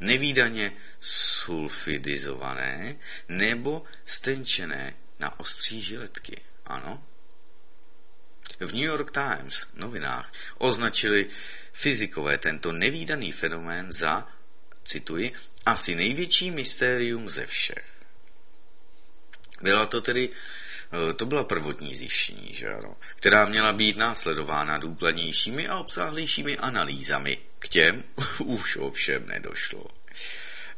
[0.00, 2.96] nevýdaně sulfidizované
[3.28, 6.40] nebo stenčené na ostří žiletky.
[6.66, 7.06] Ano?
[8.60, 11.26] V New York Times novinách označili
[11.72, 14.28] fyzikové tento nevýdaný fenomén za,
[14.84, 15.32] cituji,
[15.66, 17.92] asi největší mystérium ze všech.
[19.62, 20.30] Byla to tedy
[21.16, 27.38] to byla prvotní zjištění, že ano, která měla být následována důkladnějšími a obsáhlejšími analýzami.
[27.58, 28.04] K těm
[28.44, 29.86] už ovšem nedošlo.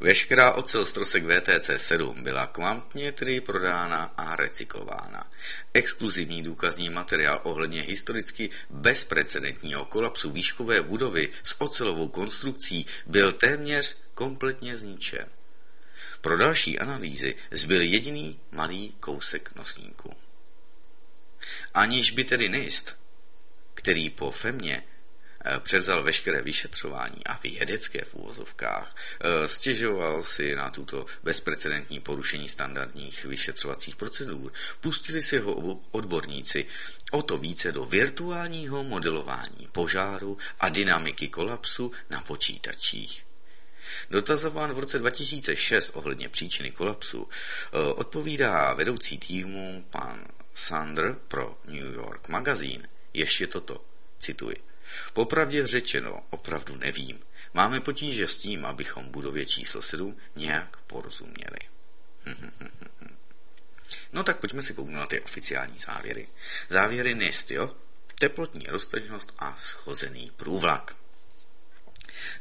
[0.01, 5.31] Veškerá ocel z trosek VTC-7 byla kvantně tedy prodána a recyklována.
[5.75, 14.77] Exkluzivní důkazní materiál ohledně historicky bezprecedentního kolapsu výškové budovy s ocelovou konstrukcí byl téměř kompletně
[14.77, 15.27] zničen.
[16.25, 20.17] Pro další analýzy zbyl jediný malý kousek nosníku.
[21.75, 22.97] Aniž by tedy NIST,
[23.75, 24.83] který po FEMě
[25.45, 32.49] eh, převzal veškeré vyšetřování a vědecké v úvozovkách, eh, stěžoval si na tuto bezprecedentní porušení
[32.49, 34.53] standardních vyšetřovacích procedur.
[34.81, 35.55] Pustili si ho
[35.91, 36.67] odborníci
[37.11, 43.34] o to více do virtuálního modelování požáru a dynamiky kolapsu na počítačích.
[44.11, 51.95] Dotazován v roce 2006 ohledně příčiny kolapsu, eh, odpovídá vedoucí týmu pan Sander pro New
[51.95, 53.85] York Magazine ještě toto,
[54.19, 54.57] cituji.
[55.13, 57.21] Popravdě řečeno, opravdu nevím.
[57.55, 61.59] Máme potíže s tím, abychom budově číslo 7 nějak porozuměli.
[64.13, 66.29] no tak pojďme si kouknout ty oficiální závěry.
[66.69, 67.75] Závěry NIST, jo?
[68.19, 70.97] Teplotní roztažnost a schozený průvlak.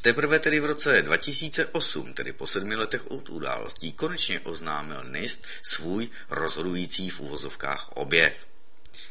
[0.01, 6.09] Teprve tedy v roce 2008, tedy po sedmi letech od událostí, konečně oznámil NIST svůj
[6.29, 8.47] rozhodující v úvozovkách objev.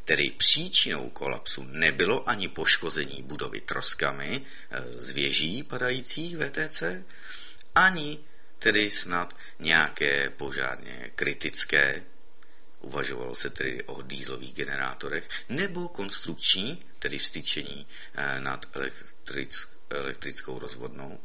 [0.05, 6.83] Tedy příčinou kolapsu nebylo ani poškození budovy troskami eh, z věží padajících VTC,
[7.75, 8.19] ani
[8.59, 12.03] tedy snad nějaké požárně kritické,
[12.81, 21.21] uvažovalo se tedy o dýzlových generátorech, nebo konstrukční, tedy vstyčení eh, nad elektric, elektrickou rozvodnou.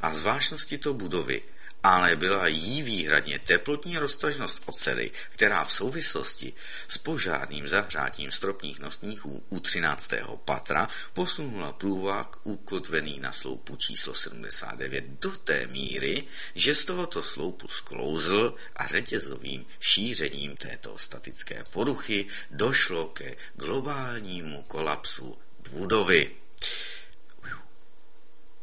[0.00, 1.42] A zvláštnosti to budovy
[1.86, 6.52] ale byla jí výhradně teplotní roztažnost ocely, která v souvislosti
[6.88, 10.10] s požárným zahřátím stropních nosníků u 13.
[10.44, 16.24] patra posunula průvák ukotvený na sloupu číslo 79 do té míry,
[16.54, 25.38] že z tohoto sloupu sklouzl a řetězovým šířením této statické poruchy došlo ke globálnímu kolapsu
[25.70, 26.30] budovy.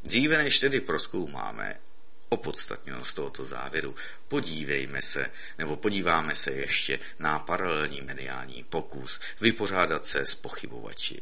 [0.03, 1.79] Dříve než tedy proskoumáme
[2.29, 3.95] opodstatněnost tohoto závěru,
[4.27, 11.21] podívejme se, nebo podíváme se ještě na paralelní mediální pokus vypořádat se s pochybovači.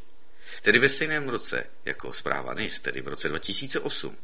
[0.62, 4.18] Tedy ve stejném roce jako zpráva NIS, tedy v roce 2008,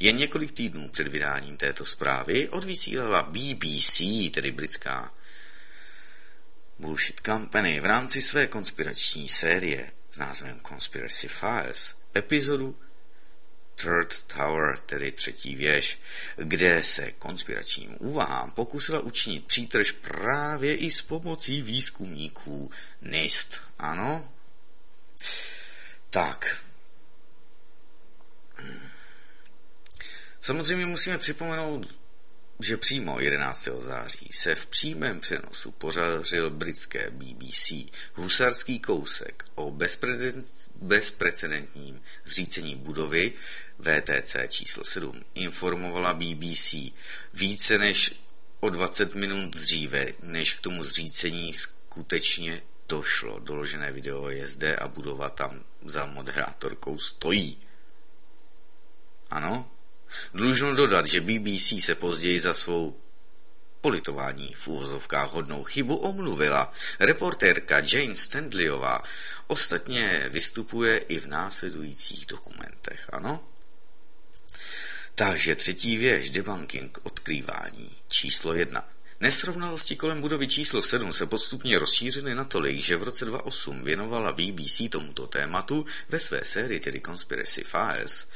[0.00, 3.98] jen několik týdnů před vydáním této zprávy odvysílala BBC,
[4.34, 5.14] tedy britská
[6.78, 12.78] Bullshit Company, v rámci své konspirační série s názvem Conspiracy Files epizodu
[13.82, 15.98] Third Tower, tedy třetí věž,
[16.36, 22.70] kde se konspiračním úvahám pokusila učinit přítrž právě i s pomocí výzkumníků
[23.02, 23.60] NIST.
[23.78, 24.32] Ano?
[26.10, 26.56] Tak.
[30.40, 32.00] Samozřejmě musíme připomenout,
[32.60, 33.68] že přímo 11.
[33.80, 37.72] září se v přímém přenosu pořadil britské BBC
[38.14, 39.70] husarský kousek o
[40.80, 43.32] bezprecedentním zřícení budovy
[43.80, 46.74] VTC číslo 7 informovala BBC
[47.34, 48.14] více než
[48.60, 53.38] o 20 minut dříve, než k tomu zřícení skutečně došlo.
[53.38, 57.58] Doložené video je zde a budova tam za moderátorkou stojí.
[59.30, 59.70] Ano?
[60.34, 62.96] Dlužno dodat, že BBC se později za svou
[63.80, 66.72] politování v úvozovkách hodnou chybu omluvila.
[67.00, 69.02] Reportérka Jane Stanleyová
[69.46, 73.49] ostatně vystupuje i v následujících dokumentech, ano?
[75.20, 78.88] Takže třetí věž, debunking, odkrývání, číslo jedna.
[79.20, 84.82] Nesrovnalosti kolem budovy číslo 7 se postupně rozšířily natolik, že v roce 2008 věnovala BBC
[84.90, 88.26] tomuto tématu ve své sérii, tedy Conspiracy Files,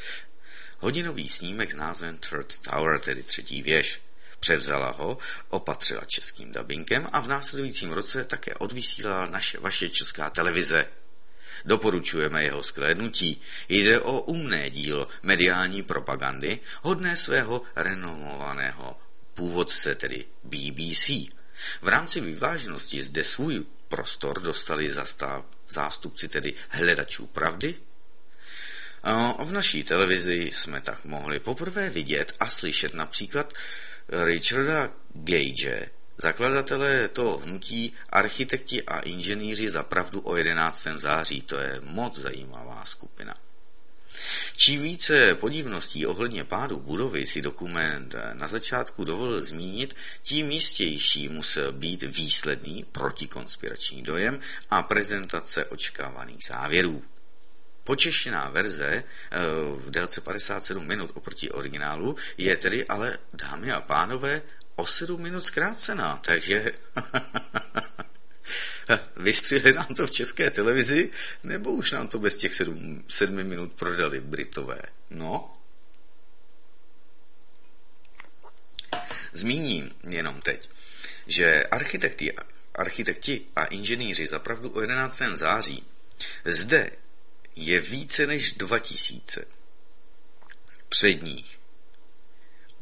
[0.79, 4.01] hodinový snímek s názvem Third Tower, tedy třetí věž.
[4.41, 5.19] Převzala ho,
[5.49, 10.87] opatřila českým dubbingem a v následujícím roce také odvysílala naše vaše česká televize.
[11.65, 13.41] Doporučujeme jeho sklédnutí.
[13.69, 18.99] Jde o umné dílo mediální propagandy, hodné svého renomovaného
[19.35, 21.09] původce, tedy BBC.
[21.83, 24.91] V rámci vyváženosti zde svůj prostor dostali
[25.69, 27.75] zástupci tedy hledačů pravdy.
[29.45, 33.53] V naší televizi jsme tak mohli poprvé vidět a slyšet například
[34.25, 40.87] Richarda Gage, Zakladatelé to hnutí, architekti a inženýři za pravdu o 11.
[40.97, 43.35] září, to je moc zajímavá skupina.
[44.57, 51.73] Čím více podivností ohledně pádu budovy si dokument na začátku dovolil zmínit, tím jistější musel
[51.73, 54.41] být výsledný protikonspirační dojem
[54.71, 57.03] a prezentace očekávaných závěrů.
[57.85, 59.39] Počeštěná verze eh,
[59.77, 64.43] v délce 57 minut oproti originálu je tedy ale, dámy a pánové,
[64.77, 66.73] o 7 minut zkrácená, takže
[69.17, 71.11] vystřihli nám to v české televizi,
[71.43, 74.81] nebo už nám to bez těch 7, 7 minut prodali Britové.
[75.11, 75.55] No,
[79.33, 80.71] Zmíním jenom teď,
[81.27, 82.33] že architekti,
[82.75, 85.23] architekti a inženýři zapravdu o 11.
[85.35, 85.85] září
[86.45, 86.91] zde
[87.57, 89.47] je více než 2000
[90.89, 91.61] předních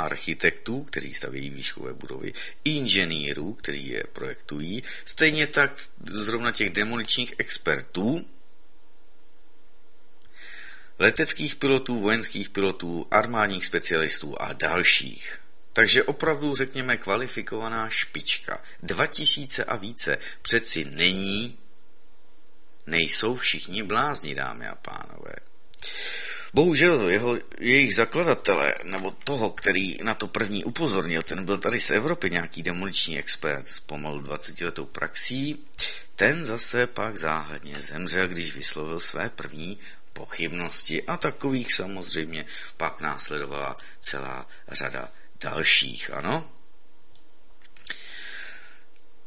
[0.03, 2.33] architektů, kteří staví výškové budovy,
[2.65, 5.73] inženýrů, kteří je projektují, stejně tak
[6.11, 8.27] zrovna těch demoličních expertů,
[10.99, 15.39] leteckých pilotů, vojenských pilotů, armádních specialistů a dalších.
[15.73, 18.63] Takže opravdu řekněme kvalifikovaná špička.
[18.83, 21.59] 2000 a více přeci není,
[22.87, 25.35] nejsou všichni blázni, dámy a pánové.
[26.55, 31.91] Bohužel jeho, jejich zakladatele, nebo toho, který na to první upozornil, ten byl tady z
[31.91, 35.67] Evropy nějaký demoliční expert s pomalu 20 letou praxí,
[36.17, 39.79] ten zase pak záhadně zemřel, když vyslovil své první
[40.13, 42.45] pochybnosti a takových samozřejmě
[42.77, 45.09] pak následovala celá řada
[45.41, 46.53] dalších, ano?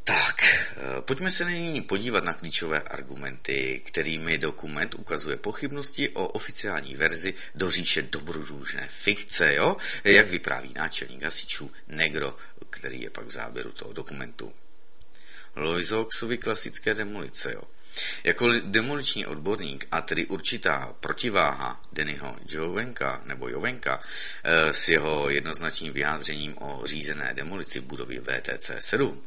[0.03, 6.95] Tak, eh, pojďme se nyní podívat na klíčové argumenty, kterými dokument ukazuje pochybnosti o oficiální
[6.95, 9.77] verzi do říše dobrodružné fikce, jo?
[10.03, 12.37] Jak vypráví náčelník hasičů Negro,
[12.69, 14.53] který je pak v záběru toho dokumentu.
[15.55, 17.61] Loizoxovi klasické demolice, jo?
[18.23, 23.99] Jako demoliční odborník a tedy určitá protiváha Dennyho Jovenka nebo Jovenka
[24.43, 29.21] eh, s jeho jednoznačným vyjádřením o řízené demolici budovy VTC 7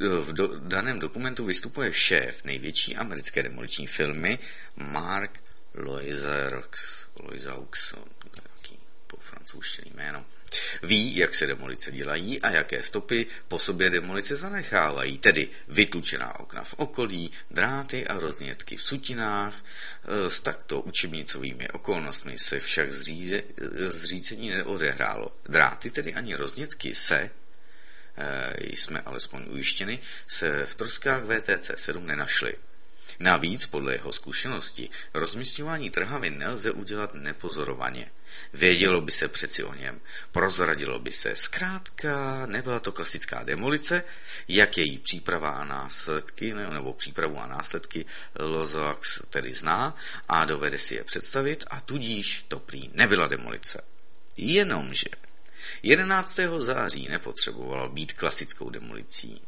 [0.00, 4.38] v do, daném dokumentu vystupuje šéf největší americké demoliční filmy
[4.76, 5.40] Mark
[5.74, 7.94] Loisaux, Loisaux,
[8.42, 10.24] nějaký po francouzštiný jméno.
[10.82, 16.64] Ví, jak se demolice dělají a jaké stopy po sobě demolice zanechávají, tedy vytlučená okna
[16.64, 19.64] v okolí, dráty a roznětky v sutinách.
[20.04, 23.42] E, s takto učebnicovými okolnostmi se však zříze,
[23.76, 25.36] zřícení neodehrálo.
[25.48, 27.41] Dráty, tedy ani roznětky, se Eh,
[28.58, 32.52] jsme alespoň ujištěni, se v troskách VTC 7 nenašly.
[33.18, 38.10] Navíc, podle jeho zkušenosti, rozmístěvání trhavin nelze udělat nepozorovaně.
[38.52, 40.00] Vědělo by se přeci o něm,
[40.32, 41.36] prozradilo by se.
[41.36, 44.04] Zkrátka, nebyla to klasická demolice,
[44.48, 48.06] jak její příprava a následky, nebo přípravu a následky
[48.38, 49.96] Lozoax tedy zná
[50.28, 53.84] a dovede si je představit a tudíž to prý nebyla demolice.
[54.36, 55.08] Jenomže
[55.82, 56.38] 11.
[56.58, 59.42] září nepotřebovala být klasickou demolicí.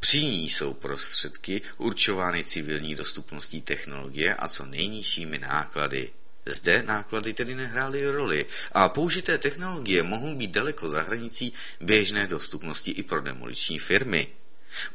[0.00, 6.10] Při ní jsou prostředky určovány civilní dostupností technologie a co nejnižšími náklady.
[6.46, 12.90] Zde náklady tedy nehrály roli a použité technologie mohou být daleko za hranicí běžné dostupnosti
[12.90, 14.28] i pro demoliční firmy.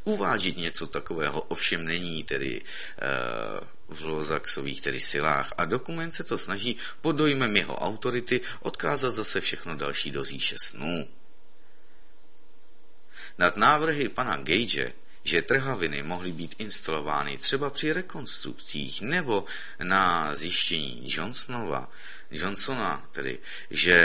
[0.04, 6.38] Uvážit něco takového ovšem není tedy uh, v Lozaxových tedy silách a dokument se to
[6.38, 11.08] snaží pod dojmem jeho autority odkázat zase všechno další do říše snů.
[13.38, 19.46] Nad návrhy pana Gage, že trhaviny mohly být instalovány třeba při rekonstrukcích nebo
[19.84, 21.92] na zjištění Johnsonova,
[22.32, 23.98] Johnsona, tedy, že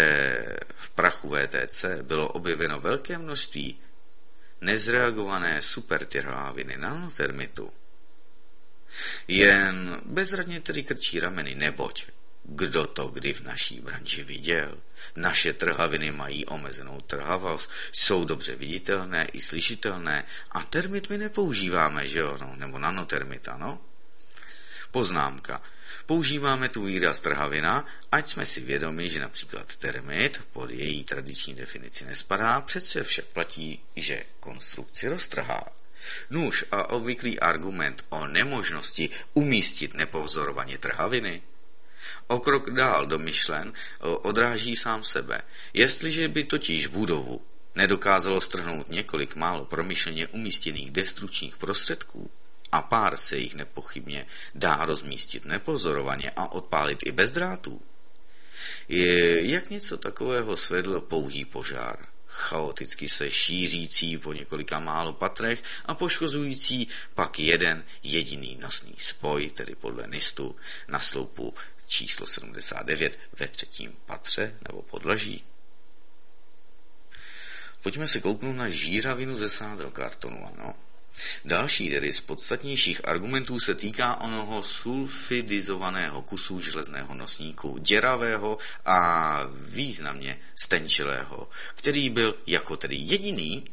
[0.76, 3.80] v prachu VTC bylo objeveno velké množství
[4.62, 7.72] nezreagované supertrhaviny nanotermitu,
[9.28, 12.06] jen bezradně tedy krčí rameny, neboť
[12.44, 14.78] kdo to kdy v naší branži viděl?
[15.16, 22.18] Naše trhaviny mají omezenou trhavost, jsou dobře viditelné i slyšitelné a termit my nepoužíváme, že
[22.18, 23.80] jo, no, nebo nanotermit, ano?
[24.90, 25.62] Poznámka.
[26.07, 32.05] Používáme tu výraz trhavina, ať jsme si vědomi, že například termit pod její tradiční definici
[32.05, 35.64] nespadá, přece však platí, že konstrukci roztrhá.
[36.30, 41.42] Nůž a obvyklý argument o nemožnosti umístit nepozorovaně trhaviny
[42.26, 45.40] o krok dál domyšlen odráží sám sebe.
[45.74, 47.42] Jestliže by totiž budovu
[47.74, 52.30] nedokázalo strhnout několik málo promyšleně umístěných destručních prostředků,
[52.72, 57.82] a pár se jich nepochybně dá rozmístit nepozorovaně a odpálit i bez drátů.
[58.88, 65.94] Je, jak něco takového svedl pouhý požár chaoticky se šířící po několika málo patrech a
[65.94, 70.56] poškozující pak jeden jediný nosný spoj, tedy podle NISTu,
[70.88, 71.54] na sloupu
[71.86, 75.44] číslo 79 ve třetím patře nebo podlaží.
[77.82, 80.74] Pojďme se kouknout na žíravinu ze sádrokartonu, ano.
[81.44, 90.40] Další tedy z podstatnějších argumentů se týká onoho sulfidizovaného kusu železného nosníku, děravého a významně
[90.54, 93.64] stenčilého, který byl jako tedy jediný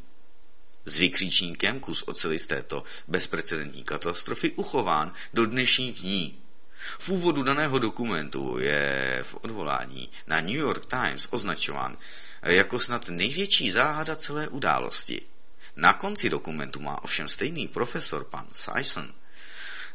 [0.85, 6.39] s vykříčníkem kus oceli z této bezprecedentní katastrofy uchován do dnešních dní.
[6.99, 11.97] V úvodu daného dokumentu je v odvolání na New York Times označován
[12.41, 15.21] jako snad největší záhada celé události–
[15.79, 19.13] na konci dokumentu má ovšem stejný profesor, pan Sison,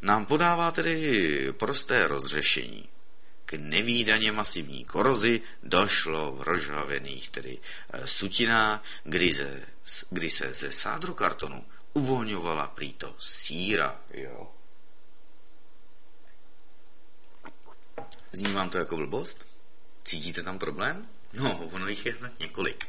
[0.03, 2.89] nám podává tedy prosté rozřešení.
[3.45, 9.63] K nevýdaně masivní korozi došlo v rozžhavených tedy eh, sutinách, kdy, ze,
[10.11, 14.01] kdy se ze sádru kartonu uvolňovala prýto síra.
[14.15, 14.51] Jo.
[18.33, 19.47] Zní vám to jako blbost?
[20.05, 21.09] Cítíte tam problém?
[21.33, 22.89] No, ono jich je několik.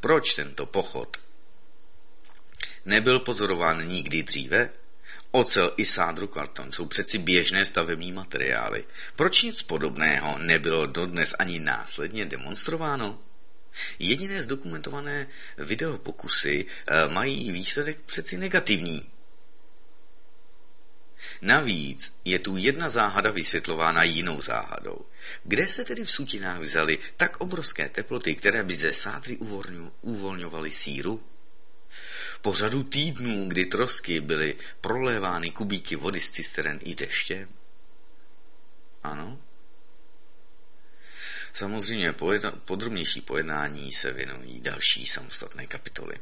[0.00, 1.16] Proč tento pochod
[2.84, 4.70] nebyl pozorován nikdy dříve?
[5.30, 8.84] Ocel i sádru karton jsou přeci běžné stavební materiály.
[9.16, 13.18] Proč nic podobného nebylo dodnes ani následně demonstrováno?
[13.98, 15.26] Jediné zdokumentované
[15.58, 19.12] videopokusy eh, mají výsledek přeci negativní.
[21.42, 25.06] Navíc je tu jedna záhada vysvětlována jinou záhadou.
[25.44, 29.38] Kde se tedy v sutinách vzaly tak obrovské teploty, které by ze sádry
[30.02, 31.22] uvolňovaly síru?
[32.42, 37.48] Po řadu týdnů, kdy trosky byly prolévány kubíky vody z cisteren i deště?
[39.02, 39.38] Ano.
[41.52, 42.14] Samozřejmě
[42.64, 46.16] podrobnější pojednání se věnují další samostatné kapitoly.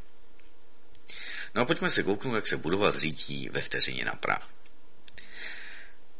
[1.54, 4.50] No a pojďme se kouknout, jak se budova zřítí ve vteřině na prach.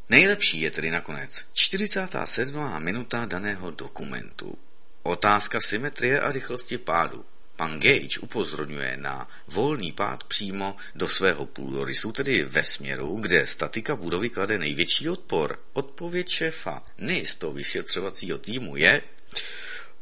[0.09, 2.83] Nejlepší je tedy nakonec 47.
[2.83, 4.59] minuta daného dokumentu.
[5.03, 7.25] Otázka symetrie a rychlosti pádu.
[7.61, 13.97] Pan Gage upozorňuje na volný pád přímo do svého půdorysu, tedy ve směru, kde statika
[13.97, 15.61] budovy klade největší odpor.
[15.73, 19.03] Odpověď šéfa NIS, toho vyšetřovacího týmu, je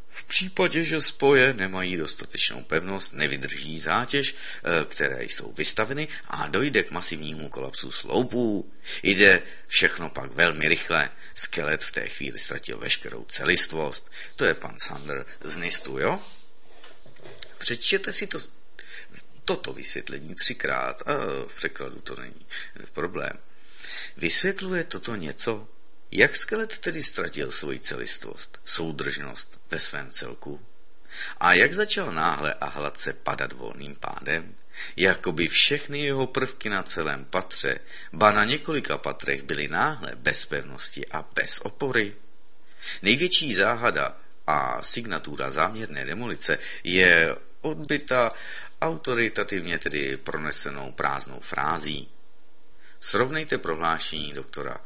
[0.09, 6.83] v případě, že spoje nemají dostatečnou pevnost, nevydrží zátěž, eh, které jsou vystaveny a dojde
[6.83, 8.73] k masivnímu kolapsu sloupů.
[9.03, 11.11] Jde všechno pak velmi rychle.
[11.35, 14.11] Skelet v té chvíli ztratil veškerou celistvost.
[14.37, 16.21] To je pan Sander z NISTu, jo?
[17.69, 18.39] Přečtěte si to,
[19.45, 21.13] toto vysvětlení třikrát a
[21.47, 22.47] v překladu to není
[22.93, 23.39] problém.
[24.17, 25.69] Vysvětluje toto něco?
[26.11, 30.67] Jak skelet tedy ztratil svoji celistvost, soudržnost ve svém celku?
[31.41, 34.55] A jak začal náhle a hladce padat volným pádem?
[34.97, 37.81] Jakoby všechny jeho prvky na celém patře,
[38.13, 42.15] ba na několika patrech byly náhle bez pevnosti a bez opory?
[43.03, 44.17] Největší záhada
[44.47, 48.31] a signatura záměrné demolice je odbyta
[48.81, 52.09] autoritativně tedy pronesenou prázdnou frází.
[53.01, 54.81] Srovnejte prohlášení doktora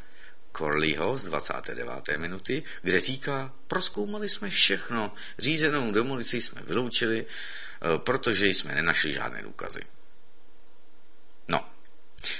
[0.56, 2.16] Corleyho z 29.
[2.16, 9.42] minuty, kde říká, proskoumali jsme všechno, řízenou demolici jsme vyloučili, eh, protože jsme nenašli žádné
[9.42, 9.80] důkazy.
[11.48, 11.70] No,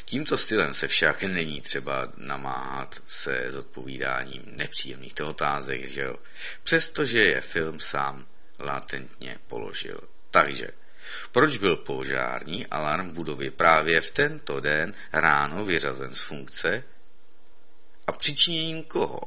[0.04, 6.16] tímto stylem se však není třeba namáhat se zodpovídáním nepříjemných otázek, že jo?
[6.62, 8.26] Přestože je film sám
[8.58, 10.11] latentně položil.
[10.32, 10.68] Takže,
[11.32, 16.84] proč byl požární alarm budovy právě v tento den ráno vyřazen z funkce
[18.06, 19.20] a přičiněním koho?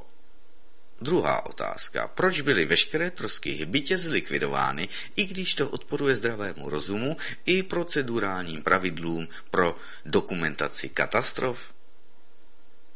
[1.02, 2.08] Druhá otázka.
[2.08, 9.28] Proč byly veškeré trosky bytě zlikvidovány, i když to odporuje zdravému rozumu i procedurálním pravidlům
[9.50, 9.76] pro
[10.06, 11.74] dokumentaci katastrof?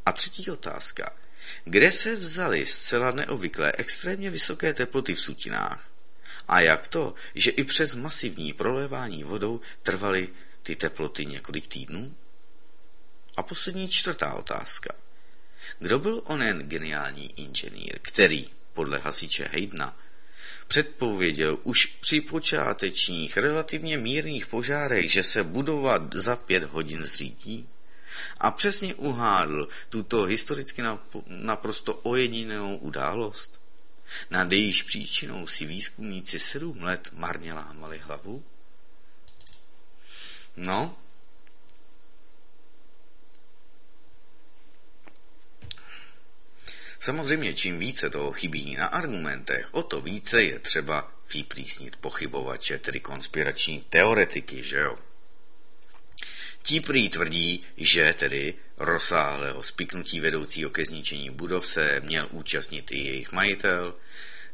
[0.05, 1.15] A třetí otázka.
[1.63, 5.88] Kde se vzaly zcela neobvyklé extrémně vysoké teploty v sutinách?
[6.49, 10.29] A jak to, že i přes masivní prolévání vodou trvaly
[10.63, 12.15] ty teploty několik týdnů?
[13.37, 14.93] A poslední čtvrtá otázka.
[15.79, 19.99] Kdo byl onen geniální inženýr, který, podle hasiče Heidna,
[20.67, 27.69] předpověděl už při počátečních relativně mírných požárech, že se budova za pět hodin zřítí?
[28.37, 30.81] A přesně uhádl tuto historicky
[31.27, 33.58] naprosto ojedinělou událost?
[34.29, 38.43] Nad jejíž příčinou si výzkumníci sedm let marně lámali hlavu?
[40.57, 40.97] No,
[46.99, 52.99] Samozřejmě, čím více toho chybí na argumentech, o to více je třeba vyplísnit pochybovače, tedy
[52.99, 54.99] konspirační teoretiky, že jo?
[56.63, 62.97] Ti prý tvrdí, že tedy rozsáhlého spiknutí vedoucího ke zničení budov se měl účastnit i
[62.97, 63.93] jejich majitel,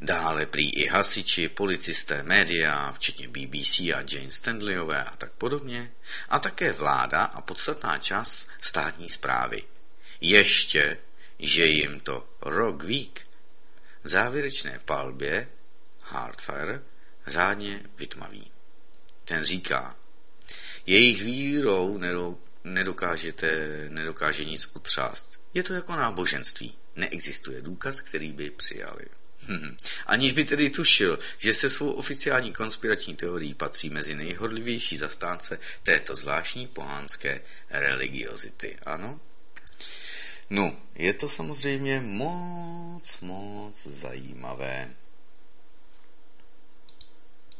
[0.01, 5.91] dále prý i hasiči, policisté, média, včetně BBC a Jane Stanleyové a tak podobně,
[6.29, 9.61] a také vláda a podstatná část státní zprávy.
[10.21, 10.97] Ještě
[11.39, 13.27] že jim to Rock Week
[14.03, 15.47] v závěrečné palbě
[16.01, 16.81] Hardfire
[17.27, 18.51] řádně vytmaví.
[19.23, 19.95] Ten říká,
[20.85, 21.97] jejich vírou
[22.65, 23.49] nedokážete,
[23.89, 25.39] nedokáže nic utřást.
[25.53, 26.75] Je to jako náboženství.
[26.95, 29.05] Neexistuje důkaz, který by přijali.
[30.05, 36.15] Aniž by tedy tušil, že se svou oficiální konspirační teorií patří mezi nejhodlivější zastánce této
[36.15, 38.77] zvláštní pohánské religiozity.
[38.85, 39.19] Ano?
[40.49, 44.93] No, je to samozřejmě moc, moc zajímavé.